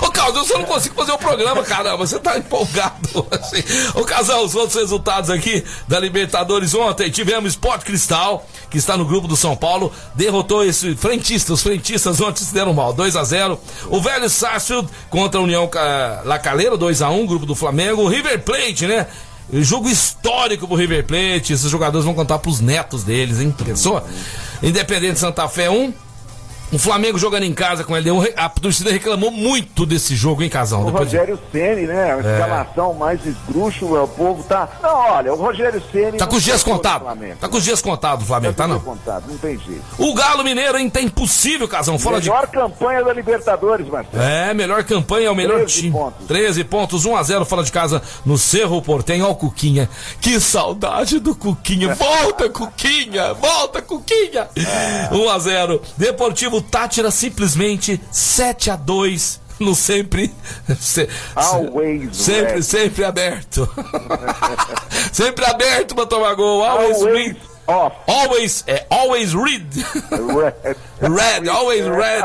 [0.02, 1.98] Ô, Carlos, eu só não consigo fazer o programa, caramba.
[1.98, 3.26] Você tá empolgado.
[3.30, 3.62] Assim.
[3.94, 7.11] Ô, Casal, os outros resultados aqui da Libertadores ontem.
[7.11, 11.52] Tivemos Sport Cristal, que está no grupo do São Paulo, derrotou esse frentista.
[11.52, 15.66] Os frentistas ontem se deram mal, 2 a 0 O Velho Sarsfield contra a União
[15.68, 18.02] Ca- La Calera, 2 a 1 grupo do Flamengo.
[18.02, 19.06] O River Plate, né?
[19.52, 21.52] Jogo histórico pro River Plate.
[21.52, 23.52] Esses jogadores vão contar pros netos deles, hein?
[23.64, 24.00] Pensou?
[24.62, 26.10] Independente Santa Fé 1.
[26.72, 28.11] O Flamengo jogando em casa com ele.
[28.37, 30.83] A torcida reclamou muito desse jogo, hein, Casão?
[30.83, 32.14] O Depois de- Rogério Ceni, né?
[32.14, 34.68] A escalação mais esdrúxula, o povo tá.
[34.83, 36.16] Não, olha, o Rogério Ceni.
[36.18, 37.09] Tá com os dias contados.
[37.40, 38.80] Tá com os dias contados, o Flamengo, tá com não?
[38.80, 39.83] contados, não tem jeito.
[39.98, 40.88] O Galo Mineiro, hein?
[40.88, 41.96] Tá impossível, Casão.
[41.96, 42.09] De.
[42.11, 44.22] Melhor campanha da Libertadores, Marcelo.
[44.22, 45.90] É, melhor campanha, é o melhor 13 time.
[45.92, 46.26] pontos.
[46.26, 49.26] 13 pontos, 1 a 0 fora de casa no Cerro Portenho.
[49.26, 49.88] Ó o Cuquinha.
[50.20, 51.94] Que saudade do Cuquinha.
[51.94, 53.35] Volta, Cuquinha!
[53.35, 54.48] Volta, Cuquinha!
[54.70, 55.09] É.
[55.14, 60.33] 1 a 0 Deportivo Tátira simplesmente 7 a 2 no sempre.
[60.79, 62.62] se- Always sempre, red.
[62.62, 63.68] sempre aberto.
[65.12, 66.64] sempre aberto pra tomar gol.
[66.64, 67.37] Always, Always read.
[67.66, 67.96] off.
[68.07, 69.66] Always, é, always read.
[70.11, 70.77] Red.
[71.01, 72.23] Red, always red.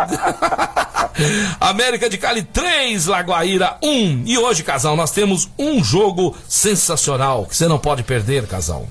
[1.59, 4.23] América de Cali 3, Lagoaíra 1.
[4.25, 8.87] E hoje, casal, nós temos um jogo sensacional que você não pode perder, casal.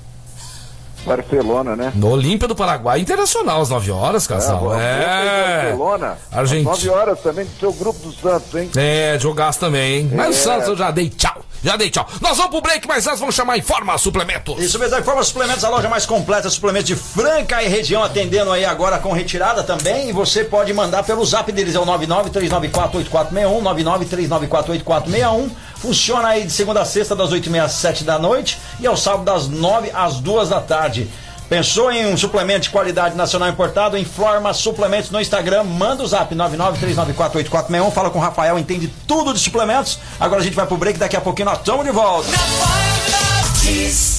[1.05, 1.91] Barcelona, né?
[1.95, 4.71] No Olímpia do Paraguai Internacional, às 9 horas, casal.
[4.73, 5.61] Ah, É.
[5.63, 6.17] Barcelona.
[6.31, 6.71] Argentina.
[6.71, 8.69] Às 9 horas também do seu grupo do Santos, hein?
[8.75, 10.11] É, jogaço também, hein?
[10.13, 10.33] Mas o É.
[10.33, 11.41] Santos eu já dei tchau.
[11.63, 12.07] Já dei tchau.
[12.21, 14.61] Nós vamos pro break, mas antes vamos chamar Informa Suplementos.
[14.61, 18.63] Isso mesmo, Informa Suplementos, a loja mais completa, suplementos de Franca e região, atendendo aí
[18.63, 20.09] agora com retirada também.
[20.09, 25.49] E você pode mandar pelo zap deles, é o 99394841, 99394841.
[25.85, 29.23] Funciona aí de segunda a sexta, das 8h30 às 7 da noite e ao sábado,
[29.23, 31.07] das 9 às 2 da tarde.
[31.47, 33.95] Pensou em um suplemento de qualidade nacional importado?
[33.95, 35.63] Informa Suplementos no Instagram.
[35.63, 37.91] Manda o zap 99394841.
[37.91, 39.99] Fala com o Rafael, entende tudo de suplementos.
[40.19, 42.29] Agora a gente vai pro break, daqui a pouquinho nós estamos de volta.
[42.31, 44.14] Fortes.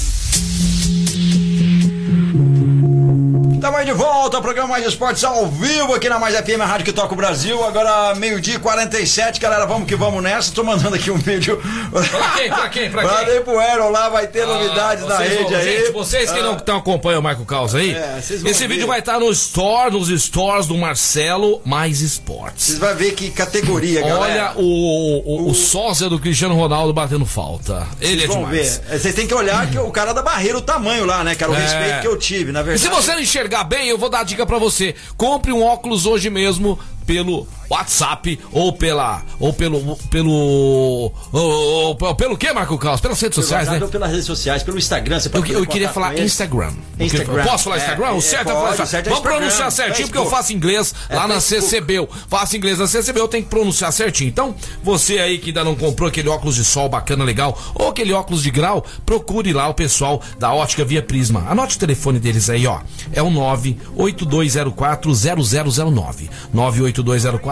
[3.57, 6.85] Estamos de volta ao programa Mais Esportes ao vivo aqui na Mais FM, a rádio
[6.85, 7.65] que toca o Brasil.
[7.65, 10.53] Agora, meio-dia e 47, galera, vamos que vamos nessa.
[10.53, 11.61] Tô mandando aqui um vídeo.
[11.91, 12.49] Pra quem?
[12.51, 12.91] Pra quem?
[12.91, 13.11] Pra quem?
[13.17, 15.79] Mandei pro Aaron lá, vai ter novidades Ah, na vocês rede vão- aí.
[15.79, 18.69] Gente, vocês que não, estão acompanhando o Marco Caos aí, É, esse ver.
[18.69, 22.67] vídeo vai estar no store, nos stores do Marcelo Mais Esportes.
[22.67, 24.53] Vocês vão ver que categoria, Olha galera.
[24.57, 27.87] o, o, o, sósia do Cristiano Ronaldo batendo falta.
[28.01, 28.81] Ele é demais.
[28.87, 28.99] ver.
[29.01, 31.51] Vocês têm que olhar que o cara da barreira, o tamanho lá, né, cara?
[31.53, 31.59] O É.
[31.59, 32.81] respeito que eu tive, na E verdade.
[32.83, 34.95] se você não enxergar bem, eu vou dar a dica pra você.
[35.17, 42.15] Compre um óculos hoje mesmo pelo WhatsApp ou pela ou pelo pelo ou, ou- ou-
[42.15, 43.01] pelo que, Marco Caos?
[43.01, 43.79] Pelas redes Pelo sociais, né?
[43.83, 46.19] Ou pelas redes sociais, pelo Instagram, você Eu, pode eu fazer queria falar.
[46.19, 46.73] Instagram.
[46.99, 47.45] Instagram.
[47.45, 48.13] Posso falar É, Instagram?
[48.13, 50.53] o é, certo é, pode, falar o certo é Vamos pronunciar certinho, porque eu faço
[50.53, 51.41] inglês É lá na.
[51.41, 52.09] CCB.
[52.29, 54.29] Faço inglês na CCB, eu tenho que pronunciar certinho.
[54.29, 58.13] Então, você aí que ainda não comprou aquele óculos de sol bacana, legal, ou aquele
[58.13, 61.45] óculos de grau, procure lá o pessoal da Ótica Via Prisma.
[61.49, 62.81] Anote o telefone deles aí, ó.
[63.13, 66.29] É o 982040009.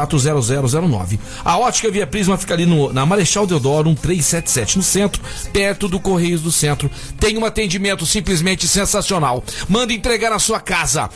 [0.06, 1.18] 982040009.
[1.44, 6.00] A Ótica Via Prisma fica ali no, na Marechal Deodoro 1377, no centro, perto do
[6.00, 6.90] Correios do Centro.
[7.18, 9.42] Tem um atendimento simplesmente sensacional.
[9.68, 11.10] Manda entregar na sua casa.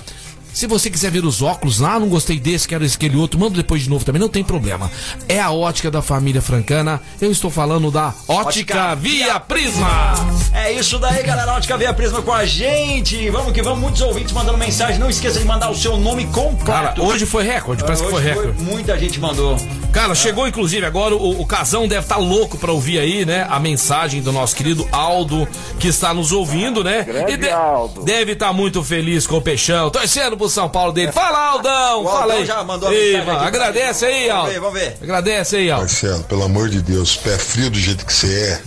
[0.59, 3.55] Se você quiser ver os óculos lá, não gostei desse, quero esse, aquele outro, manda
[3.55, 4.91] depois de novo também, não tem problema.
[5.29, 7.01] É a ótica da família francana.
[7.21, 10.15] Eu estou falando da Ótica, Ótica Via Prisma.
[10.53, 11.53] É isso daí, galera.
[11.55, 13.31] Ótica Via Prisma com a gente.
[13.31, 13.79] Vamos que vamos.
[13.79, 14.99] Muitos ouvintes mandando mensagem.
[14.99, 16.65] Não esqueça de mandar o seu nome completo.
[16.65, 18.61] Cara, hoje foi recorde, parece que foi Hoje recorde.
[18.65, 19.57] Muita gente mandou.
[19.93, 23.47] Cara, chegou inclusive agora, o, o Casão deve estar louco pra ouvir aí, né?
[23.49, 25.47] A mensagem do nosso querido Aldo,
[25.79, 27.05] que está nos ouvindo, né?
[27.05, 28.03] Grande de- Aldo.
[28.03, 31.13] deve estar muito feliz com o Peixão, torcendo pro São Paulo dele.
[31.13, 32.03] Fala, Aldão!
[32.03, 32.47] O fala Aldão aí.
[32.47, 34.51] já mandou a Ei, mensagem mano, pra agradece aí, Aldo.
[34.53, 34.97] ver, vamos ver.
[35.03, 35.83] Agradece aí, Aldo.
[35.83, 38.63] Marcelo, pelo amor de Deus, pé frio do jeito que você é,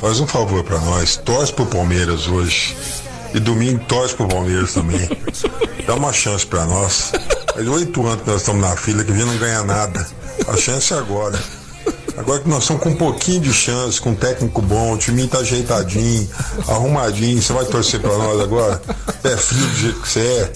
[0.00, 2.76] faz um favor pra nós, torce pro Palmeiras hoje.
[3.34, 5.08] E domingo torce pro Palmeiras também.
[5.86, 7.12] Dá uma chance pra nós.
[7.54, 10.06] Faz oito anos que nós estamos na fila que a gente não ganha nada.
[10.46, 11.38] A chance é agora.
[12.16, 15.26] Agora que nós estamos com um pouquinho de chance, com um técnico bom, o time
[15.26, 16.28] tá ajeitadinho,
[16.68, 18.80] arrumadinho, você vai torcer pra nós agora?
[19.22, 20.52] Pé frio do jeito que você é?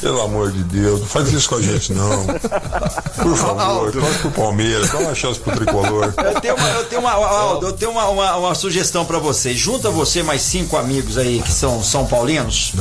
[0.00, 2.26] Pelo amor de Deus, não faz isso com a gente não.
[2.26, 6.12] Por favor, torce pro Palmeiras, dá uma chance pro tricolor.
[6.16, 9.54] Eu tenho uma, eu tenho uma, Aldo, eu tenho uma, uma, uma sugestão pra você.
[9.54, 12.72] Junta você mais cinco amigos aí que são São Paulinos.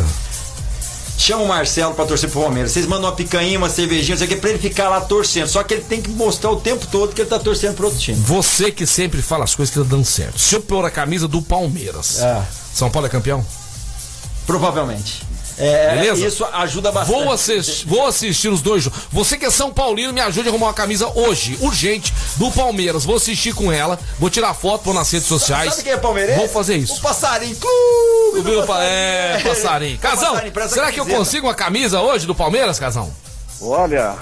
[1.17, 2.71] Chama o Marcelo pra torcer pro Palmeiras.
[2.71, 5.47] Vocês mandam uma picanha, uma cervejinha, isso aqui pra ele ficar lá torcendo.
[5.47, 7.99] Só que ele tem que mostrar o tempo todo que ele tá torcendo pro outro
[7.99, 8.17] time.
[8.21, 10.37] Você que sempre fala as coisas que estão dando certo.
[10.39, 12.43] Se eu pôr a camisa do Palmeiras, É.
[12.73, 13.45] São Paulo é campeão?
[14.45, 15.23] Provavelmente.
[15.57, 16.27] É, Beleza?
[16.27, 17.15] Isso ajuda bastante.
[17.23, 18.99] Vou assistir, vou assistir os dois jogos.
[19.11, 23.05] Você que é São Paulino, me ajude a arrumar uma camisa hoje, urgente, do Palmeiras.
[23.05, 25.69] Vou assistir com ela, vou tirar foto, pôr nas redes sociais.
[25.71, 26.39] Sabe quem é palmeirense?
[26.39, 27.01] Vou fazer O isso.
[27.01, 28.39] Passarinho Clube.
[28.39, 29.95] O do Viu, pa- É, passarinho.
[29.95, 33.13] O Casão, passarinho, será que eu consigo uma camisa hoje do Palmeiras, Casão?
[33.61, 34.15] Olha,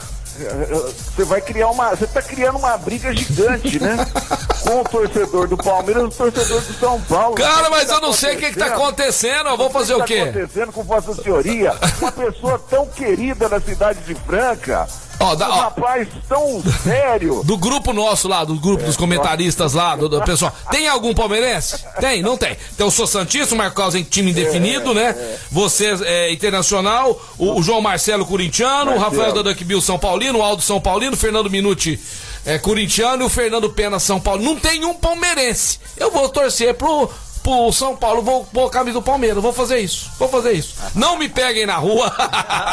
[1.16, 1.92] você vai criar uma.
[1.92, 3.98] Você tá criando uma briga gigante, né?
[4.64, 7.36] Com o torcedor do Palmeiras e o torcedor do São Paulo.
[7.36, 9.50] Cara, mas sei eu não sei o que, que tá acontecendo.
[9.50, 10.24] Eu vou fazer o que quê?
[10.24, 11.74] tá acontecendo com Vossa Senhoria?
[12.00, 14.88] Uma pessoa tão querida na cidade de Franca.
[15.24, 15.54] Ó, da- ó.
[15.62, 17.42] rapaz tão sério.
[17.44, 20.54] Do grupo nosso lá, do grupo dos comentaristas lá, do, do pessoal.
[20.72, 21.84] Tem algum palmeirense?
[22.00, 22.58] Tem, não tem.
[22.74, 25.16] Então eu sou Santista, o Marco Carlos em time indefinido, né?
[25.52, 30.40] Você é internacional, o, o João Marcelo corintiano, o Rafael da Duck Bill São Paulino,
[30.40, 32.00] o Aldo São Paulino, o Fernando Minuti
[32.46, 34.44] é corintiano e o Fernando Pena São Paulo.
[34.44, 35.80] Não tem um palmeirense.
[35.98, 37.10] Eu vou torcer pro.
[37.44, 40.76] Pro São Paulo, vou pôr a camisa do Palmeiras, vou fazer isso, vou fazer isso.
[40.96, 42.12] Não me peguem na rua.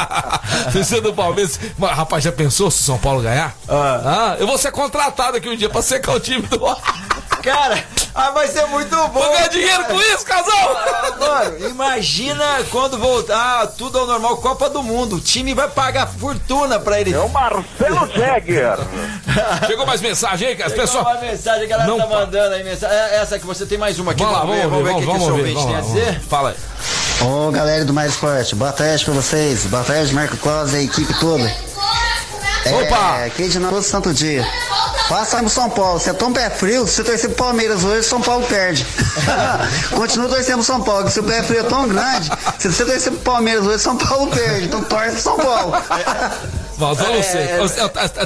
[0.72, 1.58] Você do Palmeiras.
[1.76, 3.54] Mas, rapaz, já pensou se o São Paulo ganhar?
[3.68, 6.60] Ah, eu vou ser contratado aqui um dia pra secar o time do.
[7.42, 7.82] Cara,
[8.14, 9.08] ah, vai ser muito bom.
[9.08, 9.94] Vou ganhar dinheiro cara.
[9.94, 10.76] com isso, casal!
[10.76, 15.16] Ah, Mano, imagina quando voltar tudo ao normal, Copa do Mundo.
[15.16, 17.14] O time vai pagar fortuna pra ele.
[17.14, 18.78] É o Marcelo Jagger.
[19.66, 20.70] Chegou mais mensagem aí, cara?
[20.70, 21.04] Pessoal.
[21.04, 22.64] Uma mensagem que a galera Não tá mandando aí.
[22.64, 22.96] Mensagem.
[22.96, 24.22] É Essa que você tem mais uma aqui.
[24.22, 25.40] Vamos lá, vamos ver, vamos ver o vamos, que, que vamos o seu ver.
[25.40, 26.10] ouvinte Vamos tem a vamos lá.
[26.10, 26.20] dizer.
[26.28, 27.26] Fala aí.
[27.26, 30.82] Ô galera do Mais Esporte, boa tarde pra vocês, boa tarde Marco Claus e a
[30.82, 31.44] equipe toda.
[32.66, 33.18] Opa!
[33.20, 34.46] É, aqui de novo todo santo dia.
[35.08, 38.20] Passamos São Paulo, você é tão pé frio, se você torcer pro Palmeiras hoje, São
[38.20, 38.86] Paulo perde.
[39.90, 42.84] Continua torcendo pro São Paulo, que se o pé frio é tão grande, se você
[42.84, 44.66] torcer pro Palmeiras hoje, São Paulo perde.
[44.66, 45.72] Então torce pro São Paulo.
[46.80, 47.66] Não É, é, Eu- eu-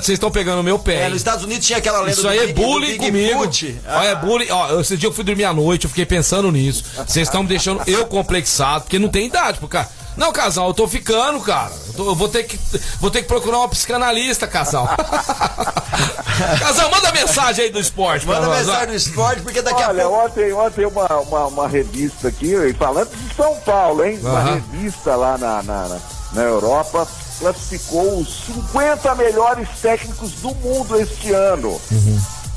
[0.00, 1.06] Vocês estão pegando o meu pé.
[1.06, 3.38] É, nos Estados Unidos tinha aquela lenda Isso do aí é Big- bullying comigo.
[3.40, 3.80] Foot.
[3.84, 4.48] Ó, é bullying.
[4.50, 6.84] Ó, esse dia eu fui dormir à noite, eu fiquei pensando nisso.
[7.04, 9.88] Vocês estão me deixando eu complexado, porque não tem idade pro cara.
[10.16, 11.72] Não, casal, eu tô ficando, cara.
[11.88, 12.58] Eu, tô- eu vou, ter que,
[13.00, 14.88] vou ter que procurar uma psicanalista, casal.
[16.60, 18.58] casal, manda mensagem aí do esporte Manda nós.
[18.66, 18.86] mensagem ó.
[18.90, 20.24] do esporte, porque daqui a Olha, pouco.
[20.26, 24.18] ontem, ontem uma, uma, uma revista aqui, falando de São Paulo, hein?
[24.22, 24.54] Uma Aham.
[24.54, 25.98] revista lá na, na, na,
[26.32, 27.06] na Europa
[27.40, 31.80] classificou os 50 melhores técnicos do mundo este ano.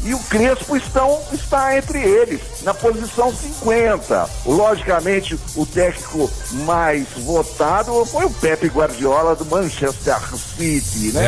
[0.04, 4.30] E o Crespo estão, está entre eles, na posição 50.
[4.46, 6.30] Logicamente, o técnico
[6.66, 10.18] mais votado foi o Pepe Guardiola do Manchester
[10.56, 11.22] City, né?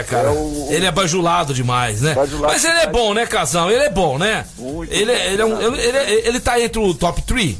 [0.00, 0.28] É, cara.
[0.28, 2.14] É o- Ele é bajulado demais, né?
[2.14, 2.92] Bajulado Mas ele é demais.
[2.96, 3.70] bom, né, casal?
[3.70, 4.44] Ele é bom, né?
[4.58, 5.18] Muito ele, bom.
[5.20, 7.56] ele, é um- ele, ele, ele tá entre o top 3,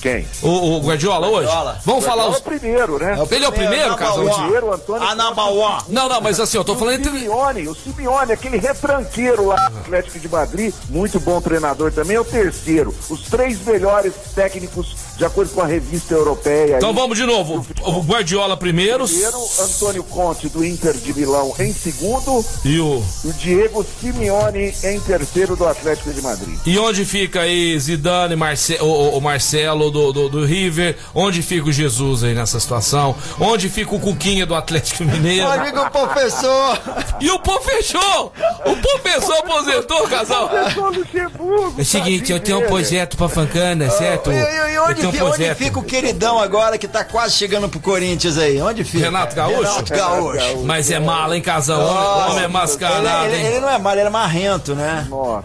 [0.00, 0.26] Quem?
[0.42, 1.46] o, o Guardiola, hoje?
[1.46, 1.80] Guardiola.
[1.84, 2.36] Vamos falar Guardiola os.
[2.36, 3.26] é o primeiro, né?
[3.30, 4.24] Ele é o primeiro, number casal?
[4.24, 4.34] one.
[4.34, 5.82] Primeiro, Antônio A number one.
[5.88, 7.18] Não, não, mas assim, eu tô falando o entre.
[7.20, 12.20] Simeone, o Simeone, aquele retranqueiro lá do Atlético de Madrid, muito bom treinador também, é
[12.20, 12.94] o terceiro.
[13.08, 16.76] Os três melhores técnicos, de acordo com a revista europeia.
[16.78, 16.94] Então aí.
[16.94, 17.64] vamos de novo.
[17.82, 23.02] O Guardiola primeiro Primeiro, Antônio Conte, do Inter de Milão, em segundo, e o.
[23.24, 26.58] e o Diego Simeone em terceiro do Atlético de Madrid.
[26.64, 28.78] E onde fica aí Zidane, Marce...
[28.80, 30.96] o, o- o Marcelo do, do, do River?
[31.14, 33.14] Onde fica o Jesus aí nessa situação?
[33.38, 35.42] Onde fica o Cuquinha do Atlético Mineiro?
[35.42, 36.78] Meu amigo professor.
[37.20, 38.32] E o Pô fechou!
[38.64, 40.48] O fechou, aposentou, casal!
[40.48, 44.30] Professor Luxemburgo, É o seguinte, eu tenho um projeto pra Fancana, certo?
[44.32, 45.56] E, e- e Eu onde, fi- onde projeto.
[45.58, 48.60] fica o queridão agora que tá quase chegando pro Corinthians aí?
[48.62, 49.04] Onde fica?
[49.04, 49.60] Renato Gaúcho?
[49.62, 50.38] Renato Gaúcho.
[50.38, 50.64] Gaúcho.
[50.64, 51.80] Mas é mala, hein, casal?
[51.80, 53.46] Nossa, Homem é mascarado, ele, ele- hein?
[53.52, 55.06] ele não é mal, ele é marrento, né?
[55.08, 55.44] Nossa.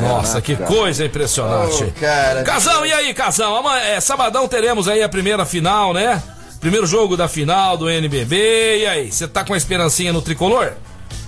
[0.00, 1.84] Nossa, que coisa impressionante.
[1.84, 2.42] Ô, cara.
[2.42, 3.56] Casão, e aí, Casão?
[3.56, 6.22] Amanhã, é, sabadão teremos aí a primeira final, né?
[6.60, 8.78] Primeiro jogo da final do NBB.
[8.82, 10.72] E aí, você tá com a esperancinha no tricolor?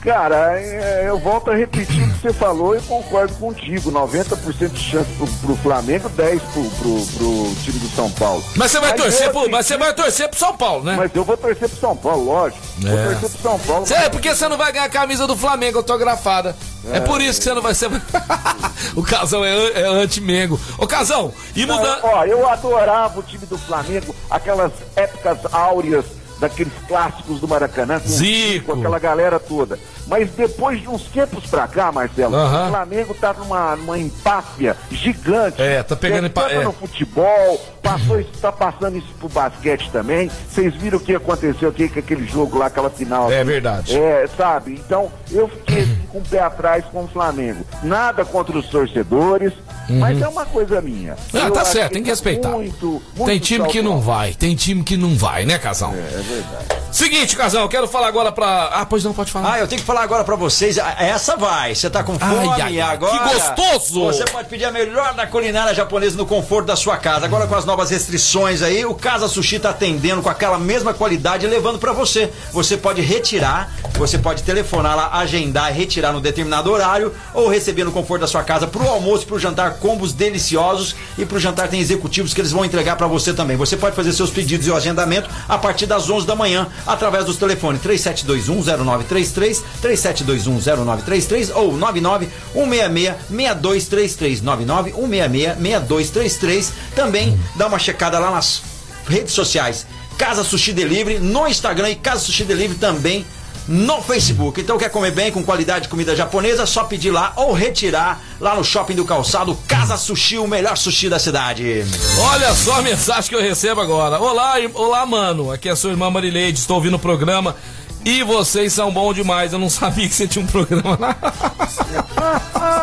[0.01, 3.91] Cara, é, eu volto a repetir o que você falou e concordo contigo.
[3.91, 8.45] 90% de chance pro, pro Flamengo, 10% pro, pro, pro time do São Paulo.
[8.55, 10.95] Mas você vai Mas torcer pro, mas você vai torcer pro São Paulo, né?
[10.97, 12.62] Mas eu vou torcer pro São Paulo, lógico.
[12.78, 13.05] Vou É.
[13.07, 13.87] torcer pro São Paulo.
[13.87, 16.55] Cê, é porque você não vai ganhar a camisa do Flamengo autografada.
[16.93, 17.91] É, por isso que você não vai ser.
[18.95, 20.59] o Casão é, é anti-mengo.
[20.78, 21.99] Ô, Casão, e mudando.
[22.05, 26.05] Ó, eu adorava o time do Flamengo, aquelas épocas áureas
[26.39, 28.66] daqueles clássicos do Maracanã, com, Zico.
[28.72, 29.78] com aquela galera toda.
[30.07, 32.66] Mas depois de uns tempos pra cá, Marcelo, Aham.
[32.66, 35.61] o Flamengo tá numa, numa empáfia gigante.
[35.61, 36.64] É, tá pegando empa- Tanto é.
[36.64, 40.30] no futebol, passou isso, tá passando isso pro basquete também.
[40.49, 43.30] Vocês viram o que aconteceu aqui com aquele jogo lá, aquela final.
[43.32, 43.97] É verdade.
[43.99, 44.72] É, sabe?
[44.74, 47.64] Então, eu fiquei assim, com o pé atrás com o Flamengo.
[47.82, 49.53] Nada contra os torcedores,
[49.89, 51.12] mas é uma coisa minha.
[51.12, 51.41] Uhum.
[51.41, 52.51] Ah, Eu tá certo, tem que tá respeitar.
[52.51, 54.14] Muito, muito Tem time que não saudável.
[54.14, 55.93] vai, tem time que não vai, né, Casão?
[55.95, 56.87] É, é verdade.
[56.97, 58.70] Seguinte, eu quero falar agora pra.
[58.72, 59.53] Ah, pois não, pode falar.
[59.53, 60.79] Ah, eu tenho que falar agora pra vocês.
[60.79, 61.74] Essa vai.
[61.74, 63.29] Você tá com fome Ai, ai, agora?
[63.29, 64.07] que gostoso!
[64.07, 67.27] Você pode pedir a melhor da culinária japonesa no conforto da sua casa.
[67.27, 71.45] Agora com as novas restrições aí, o Casa Sushi tá atendendo com aquela mesma qualidade
[71.45, 72.33] e levando pra você.
[72.51, 77.85] Você pode retirar, você pode telefonar lá, agendar e retirar no determinado horário ou receber
[77.85, 81.79] no conforto da sua casa pro almoço, pro jantar combos deliciosos e pro jantar tem
[81.79, 83.57] executivos que eles vão entregar pra você também.
[83.57, 87.25] Você pode fazer seus pedidos e o agendamento a partir das 11 da manhã através
[87.25, 96.71] dos telefones 37210933, 37210933 ou 991666233, 991666233.
[96.95, 98.62] Também dá uma checada lá nas
[99.07, 99.87] redes sociais.
[100.19, 103.27] Casa Sushi Delivery no Instagram e Casa Sushi Delivery também
[103.69, 104.61] no Facebook.
[104.61, 108.55] Então quer comer bem com qualidade de comida japonesa, só pedir lá ou retirar lá
[108.55, 111.85] no Shopping do Calçado, Casa Sushi, o melhor sushi da cidade.
[112.19, 114.21] Olha só a mensagem que eu recebo agora.
[114.21, 115.51] Olá, olá, mano.
[115.51, 117.57] Aqui é a sua irmã Marileide, estou ouvindo o programa.
[118.05, 119.53] E vocês são bons demais.
[119.53, 121.17] Eu não sabia que você tinha um programa lá.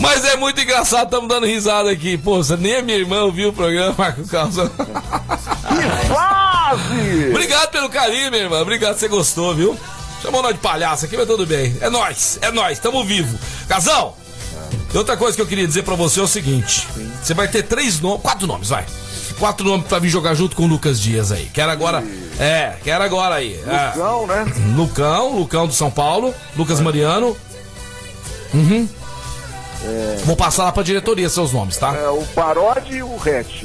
[0.00, 2.18] Mas é muito engraçado, estamos dando risada aqui.
[2.18, 4.70] Pô, nem a minha irmã ouviu o programa, Marco Calça.
[5.68, 6.53] Que
[7.30, 8.60] Obrigado pelo carinho, minha irmã.
[8.60, 9.78] Obrigado, você gostou, viu?
[10.22, 11.76] Chamou nós de palhaço aqui, mas tudo bem.
[11.80, 13.38] É nós, é nós, tamo vivo.
[13.68, 14.16] Casal,
[14.94, 16.86] e outra coisa que eu queria dizer pra você é o seguinte:
[17.20, 18.86] você vai ter três nomes, quatro nomes, vai.
[19.38, 21.50] Quatro nomes pra vir jogar junto com o Lucas Dias aí.
[21.52, 22.04] Quero agora.
[22.38, 23.60] É, quero agora aí.
[23.66, 23.88] É.
[23.96, 24.44] Lucão, né?
[24.76, 27.36] Lucão, Lucão do São Paulo, Lucas Mariano.
[28.54, 28.88] Uhum.
[30.24, 31.94] Vou passar lá pra diretoria seus nomes, tá?
[31.94, 33.64] É, o Paródia e o Hatch.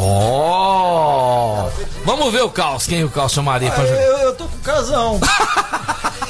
[0.00, 1.68] Ó!
[2.04, 4.00] Vamos ver o Caos, quem o Caos chamaria pra jogar.
[4.02, 5.20] Eu, eu tô com o Casão.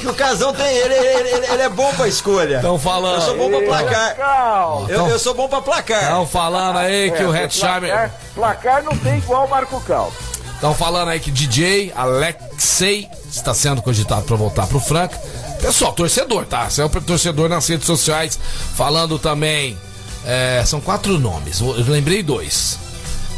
[0.01, 0.65] O Casão tem.
[0.77, 2.55] Ele, ele, ele- ele é bom pra escolha.
[2.55, 3.15] Estão falando.
[3.15, 4.09] Eu sou bom pra placar.
[4.11, 4.85] Legal.
[4.87, 6.03] Eu, eu sou bom pra placar.
[6.03, 8.11] Estão falando aí que É, o placar, Hetzheimer.
[8.33, 10.09] placar não tem igual o Marco Cal.
[10.55, 15.17] Estão falando aí que DJ Alexei está sendo cogitado para voltar pro Franca.
[15.61, 16.69] Pessoal, torcedor, tá?
[16.69, 18.39] Você é o torcedor nas redes sociais.
[18.75, 19.77] Falando também.
[20.25, 21.59] é, são quatro nomes.
[21.59, 22.78] Eu lembrei dois: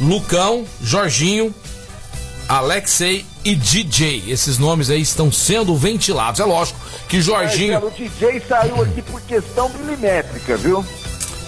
[0.01, 1.53] Lucão, Jorginho,
[2.49, 4.23] Alexei e DJ.
[4.27, 6.39] Esses nomes aí estão sendo ventilados.
[6.39, 7.73] É lógico que Jorginho.
[7.73, 10.83] Marcelo, o DJ saiu aqui por questão milimétrica, viu?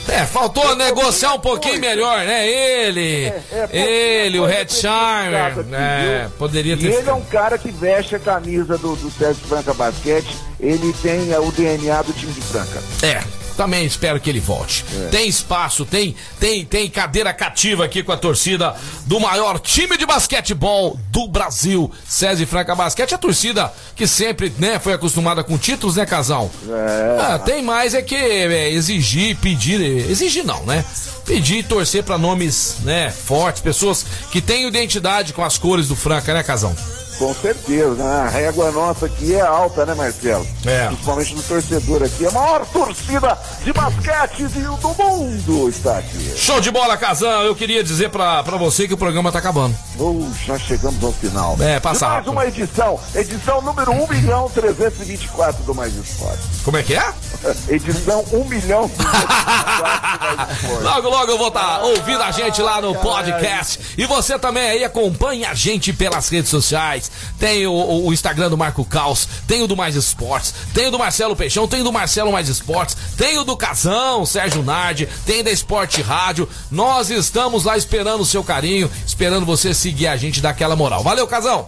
[0.08, 2.48] É, faltou negociar um pouquinho melhor, né?
[2.48, 3.42] Ele, É,
[3.72, 6.32] é, ele, o pouca Hetzheimer, coisa aqui, né?
[6.38, 9.74] Poderia E ter ele é um cara que veste a camisa do, do Sérgio Franca
[9.74, 10.36] Basquete.
[10.60, 12.82] Ele tem é, o DNA do time de Franca.
[13.02, 13.22] É,
[13.56, 14.86] também espero que ele volte.
[15.12, 18.76] Tem espaço, tem, tem, tem cadeira cativa aqui com a torcida
[19.06, 23.14] do maior time de basquetebol do Brasil, César Franca Basquete.
[23.14, 26.50] A torcida que sempre, né, foi acostumada com títulos, né, casal?
[26.68, 27.22] É.
[27.22, 30.84] Ah, tem mais é que é, exigir, pedir, é, exigir não, né?
[31.26, 35.96] Pedir e torcer pra nomes, né, fortes, pessoas que têm identidade com as cores do
[35.96, 36.76] Franca, né, casal?
[37.18, 38.22] Com certeza, né?
[38.26, 40.46] A régua nossa aqui é alta, né, Marcelo?
[40.66, 40.88] É.
[40.88, 42.26] Principalmente do torcedor aqui.
[42.26, 46.34] A maior torcida de basquete do do mundo está aqui.
[46.36, 47.44] Show de bola, Casão.
[47.44, 49.76] Eu queria dizer pra, pra você que o programa tá acabando.
[50.00, 51.56] Oh, já chegamos ao final.
[51.60, 53.00] É, passa mais uma edição.
[53.14, 56.42] Edição número 1 milhão 324 do Mais Esporte.
[56.64, 57.14] Como é que é?
[57.70, 60.84] Edição 1 milhão 324 do Mais Esporte.
[60.84, 63.80] Logo, logo eu vou estar ouvindo a gente lá no podcast.
[63.98, 67.03] E você também aí acompanha a gente pelas redes sociais.
[67.40, 70.92] Tem o, o- o Instagram do Marco Caos, tem o do Mais Esportes, tem o
[70.92, 75.08] do Marcelo Peixão, tem o do Marcelo Mais Esportes, tem o do Casão, Sérgio Nardi,
[75.26, 76.48] tem da Esporte Rádio.
[76.72, 81.04] Nós estamos lá esperando o seu carinho, esperando você seguir a gente daquela moral.
[81.04, 81.68] Valeu, Casão!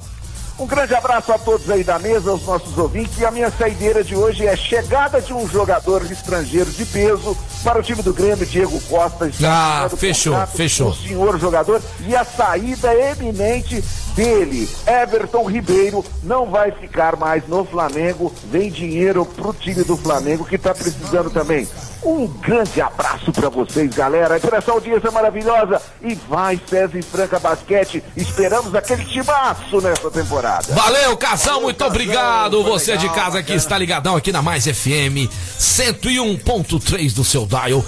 [0.58, 3.20] Um grande abraço a todos aí da mesa, aos nossos ouvintes.
[3.20, 7.80] E a minha saideira de hoje é chegada de um jogador estrangeiro de peso para
[7.80, 9.30] o time do Grêmio, Diego Costa.
[9.44, 10.90] Ah, fechou, fechou.
[10.90, 13.84] O senhor jogador e a saída eminente
[14.16, 18.34] dele, Everton Ribeiro, não vai ficar mais no Flamengo.
[18.50, 21.68] Vem dinheiro pro time do Flamengo que está precisando também.
[22.02, 24.38] Um grande abraço para vocês, galera.
[24.38, 25.82] E por essa audiência maravilhosa.
[26.02, 28.04] E vai, César e Franca Basquete.
[28.16, 30.45] Esperamos aquele timaço nessa temporada.
[30.70, 32.64] Valeu, Casão, muito Casão, obrigado.
[32.64, 33.58] Você de legal, casa que bacana.
[33.58, 35.30] está ligadão aqui na Mais FM
[35.60, 37.84] 101.3 do seu dial.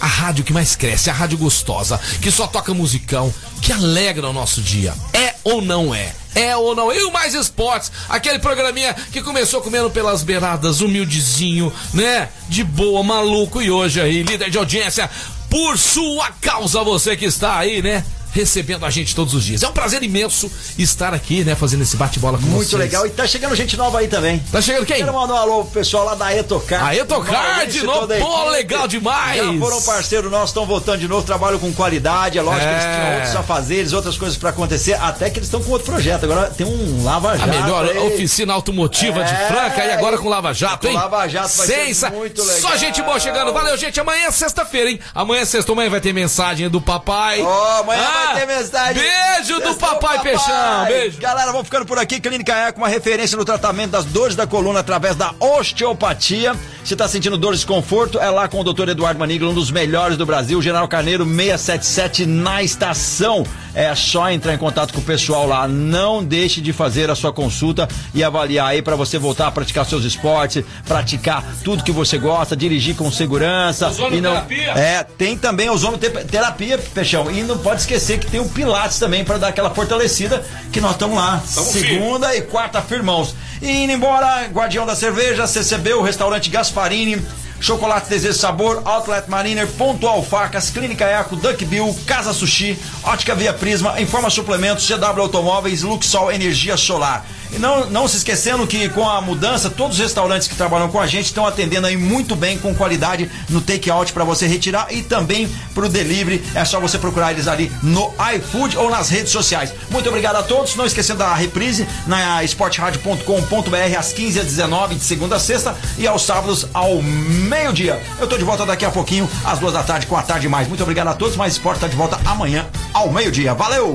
[0.00, 3.32] A rádio que mais cresce, a rádio gostosa, que só toca musicão,
[3.62, 4.92] que alegra o nosso dia.
[5.14, 6.12] É ou não é?
[6.34, 6.90] É ou não?
[6.92, 6.98] é?
[6.98, 12.28] E o Mais Esportes, aquele programinha que começou comendo pelas beiradas, humildezinho, né?
[12.48, 15.08] De boa, maluco, e hoje aí, líder de audiência,
[15.48, 18.04] por sua causa, você que está aí, né?
[18.34, 19.62] Recebendo a gente todos os dias.
[19.62, 21.54] É um prazer imenso estar aqui, né?
[21.54, 22.80] Fazendo esse bate-bola com Muito vocês.
[22.82, 23.06] legal.
[23.06, 24.40] E tá chegando gente nova aí também.
[24.50, 24.96] Tá chegando quem?
[24.96, 26.84] Quero mandar um alô pro pessoal lá da Etocard.
[26.84, 28.12] A Etocard, de novo.
[28.12, 29.36] a Pô, legal demais.
[29.40, 32.36] Já foram parceiro nosso, estão voltando de novo, trabalham com qualidade.
[32.38, 32.94] É lógico que eles É.
[32.94, 36.24] tinham outros afazeres, outras coisas pra acontecer, até que eles estão com outro projeto.
[36.24, 37.48] Agora tem um Lava A Jato.
[37.50, 37.98] melhor aí.
[37.98, 40.94] oficina automotiva de É, Franca e agora com Lava Jato, com hein?
[40.96, 42.10] Lava Jato vai ser Sensa...
[42.10, 42.60] muito legal.
[42.60, 43.52] Só gente boa chegando.
[43.52, 44.00] Valeu, gente.
[44.00, 44.98] Amanhã é sexta-feira, hein?
[45.14, 45.70] Amanhã é sexta.
[45.70, 47.40] Amanhã vai ter mensagem do papai.
[47.42, 49.02] Ó, amanhã vai ter mensagem.
[49.02, 50.84] Beijo do Sextou, papai, Peixão.
[50.86, 51.20] Beijo.
[51.20, 52.20] Galera, vamos ficando por aqui.
[52.20, 56.54] Clínica Eco, uma referência no tratamento das dores da coluna através da osteopatia.
[56.84, 58.90] Se tá sentindo dor e desconforto, é lá com o Dr.
[58.90, 63.42] Eduardo Maniglo, um dos melhores do Brasil, General Carneiro 677 na estação.
[63.74, 65.66] É só entrar em contato com o pessoal lá.
[65.66, 69.86] Não deixe de fazer a sua consulta e avaliar aí para você voltar a praticar
[69.86, 73.90] seus esportes, praticar tudo que você gosta, dirigir com segurança.
[74.12, 74.36] E não,
[74.76, 77.30] é, tem também ozonoterapia, Peixão.
[77.30, 80.92] E não pode esquecer que tem o Pilates também para dar aquela fortalecida que nós
[80.92, 81.40] estamos lá.
[81.46, 83.34] segunda e quarta firmãos.
[83.64, 87.24] E indo embora, Guardião da Cerveja, CCB, o restaurante Gasparini.
[87.58, 93.54] Chocolate Desejo Sabor, Outlet Mariner, Pontual Facas, Clínica Eco, Duck Bill, Casa Sushi, Ótica Via
[93.54, 97.24] Prisma, Informa Suplementos, CW Automóveis, Luxol Energia Solar.
[97.54, 100.98] E não, não se esquecendo que com a mudança, todos os restaurantes que trabalham com
[100.98, 105.02] a gente estão atendendo aí muito bem, com qualidade no take-out para você retirar e
[105.02, 106.42] também pro delivery.
[106.54, 109.72] É só você procurar eles ali no iFood ou nas redes sociais.
[109.90, 110.74] Muito obrigado a todos.
[110.74, 116.06] Não esquecendo da reprise na esportradio.com.br às 15 às 19 de segunda a sexta e
[116.06, 118.00] aos sábados ao meio-dia.
[118.18, 120.68] Eu tô de volta daqui a pouquinho, às duas da tarde, com a tarde mais.
[120.68, 121.36] Muito obrigado a todos.
[121.36, 123.54] Mais Esporte tá de volta amanhã ao meio-dia.
[123.54, 123.94] Valeu!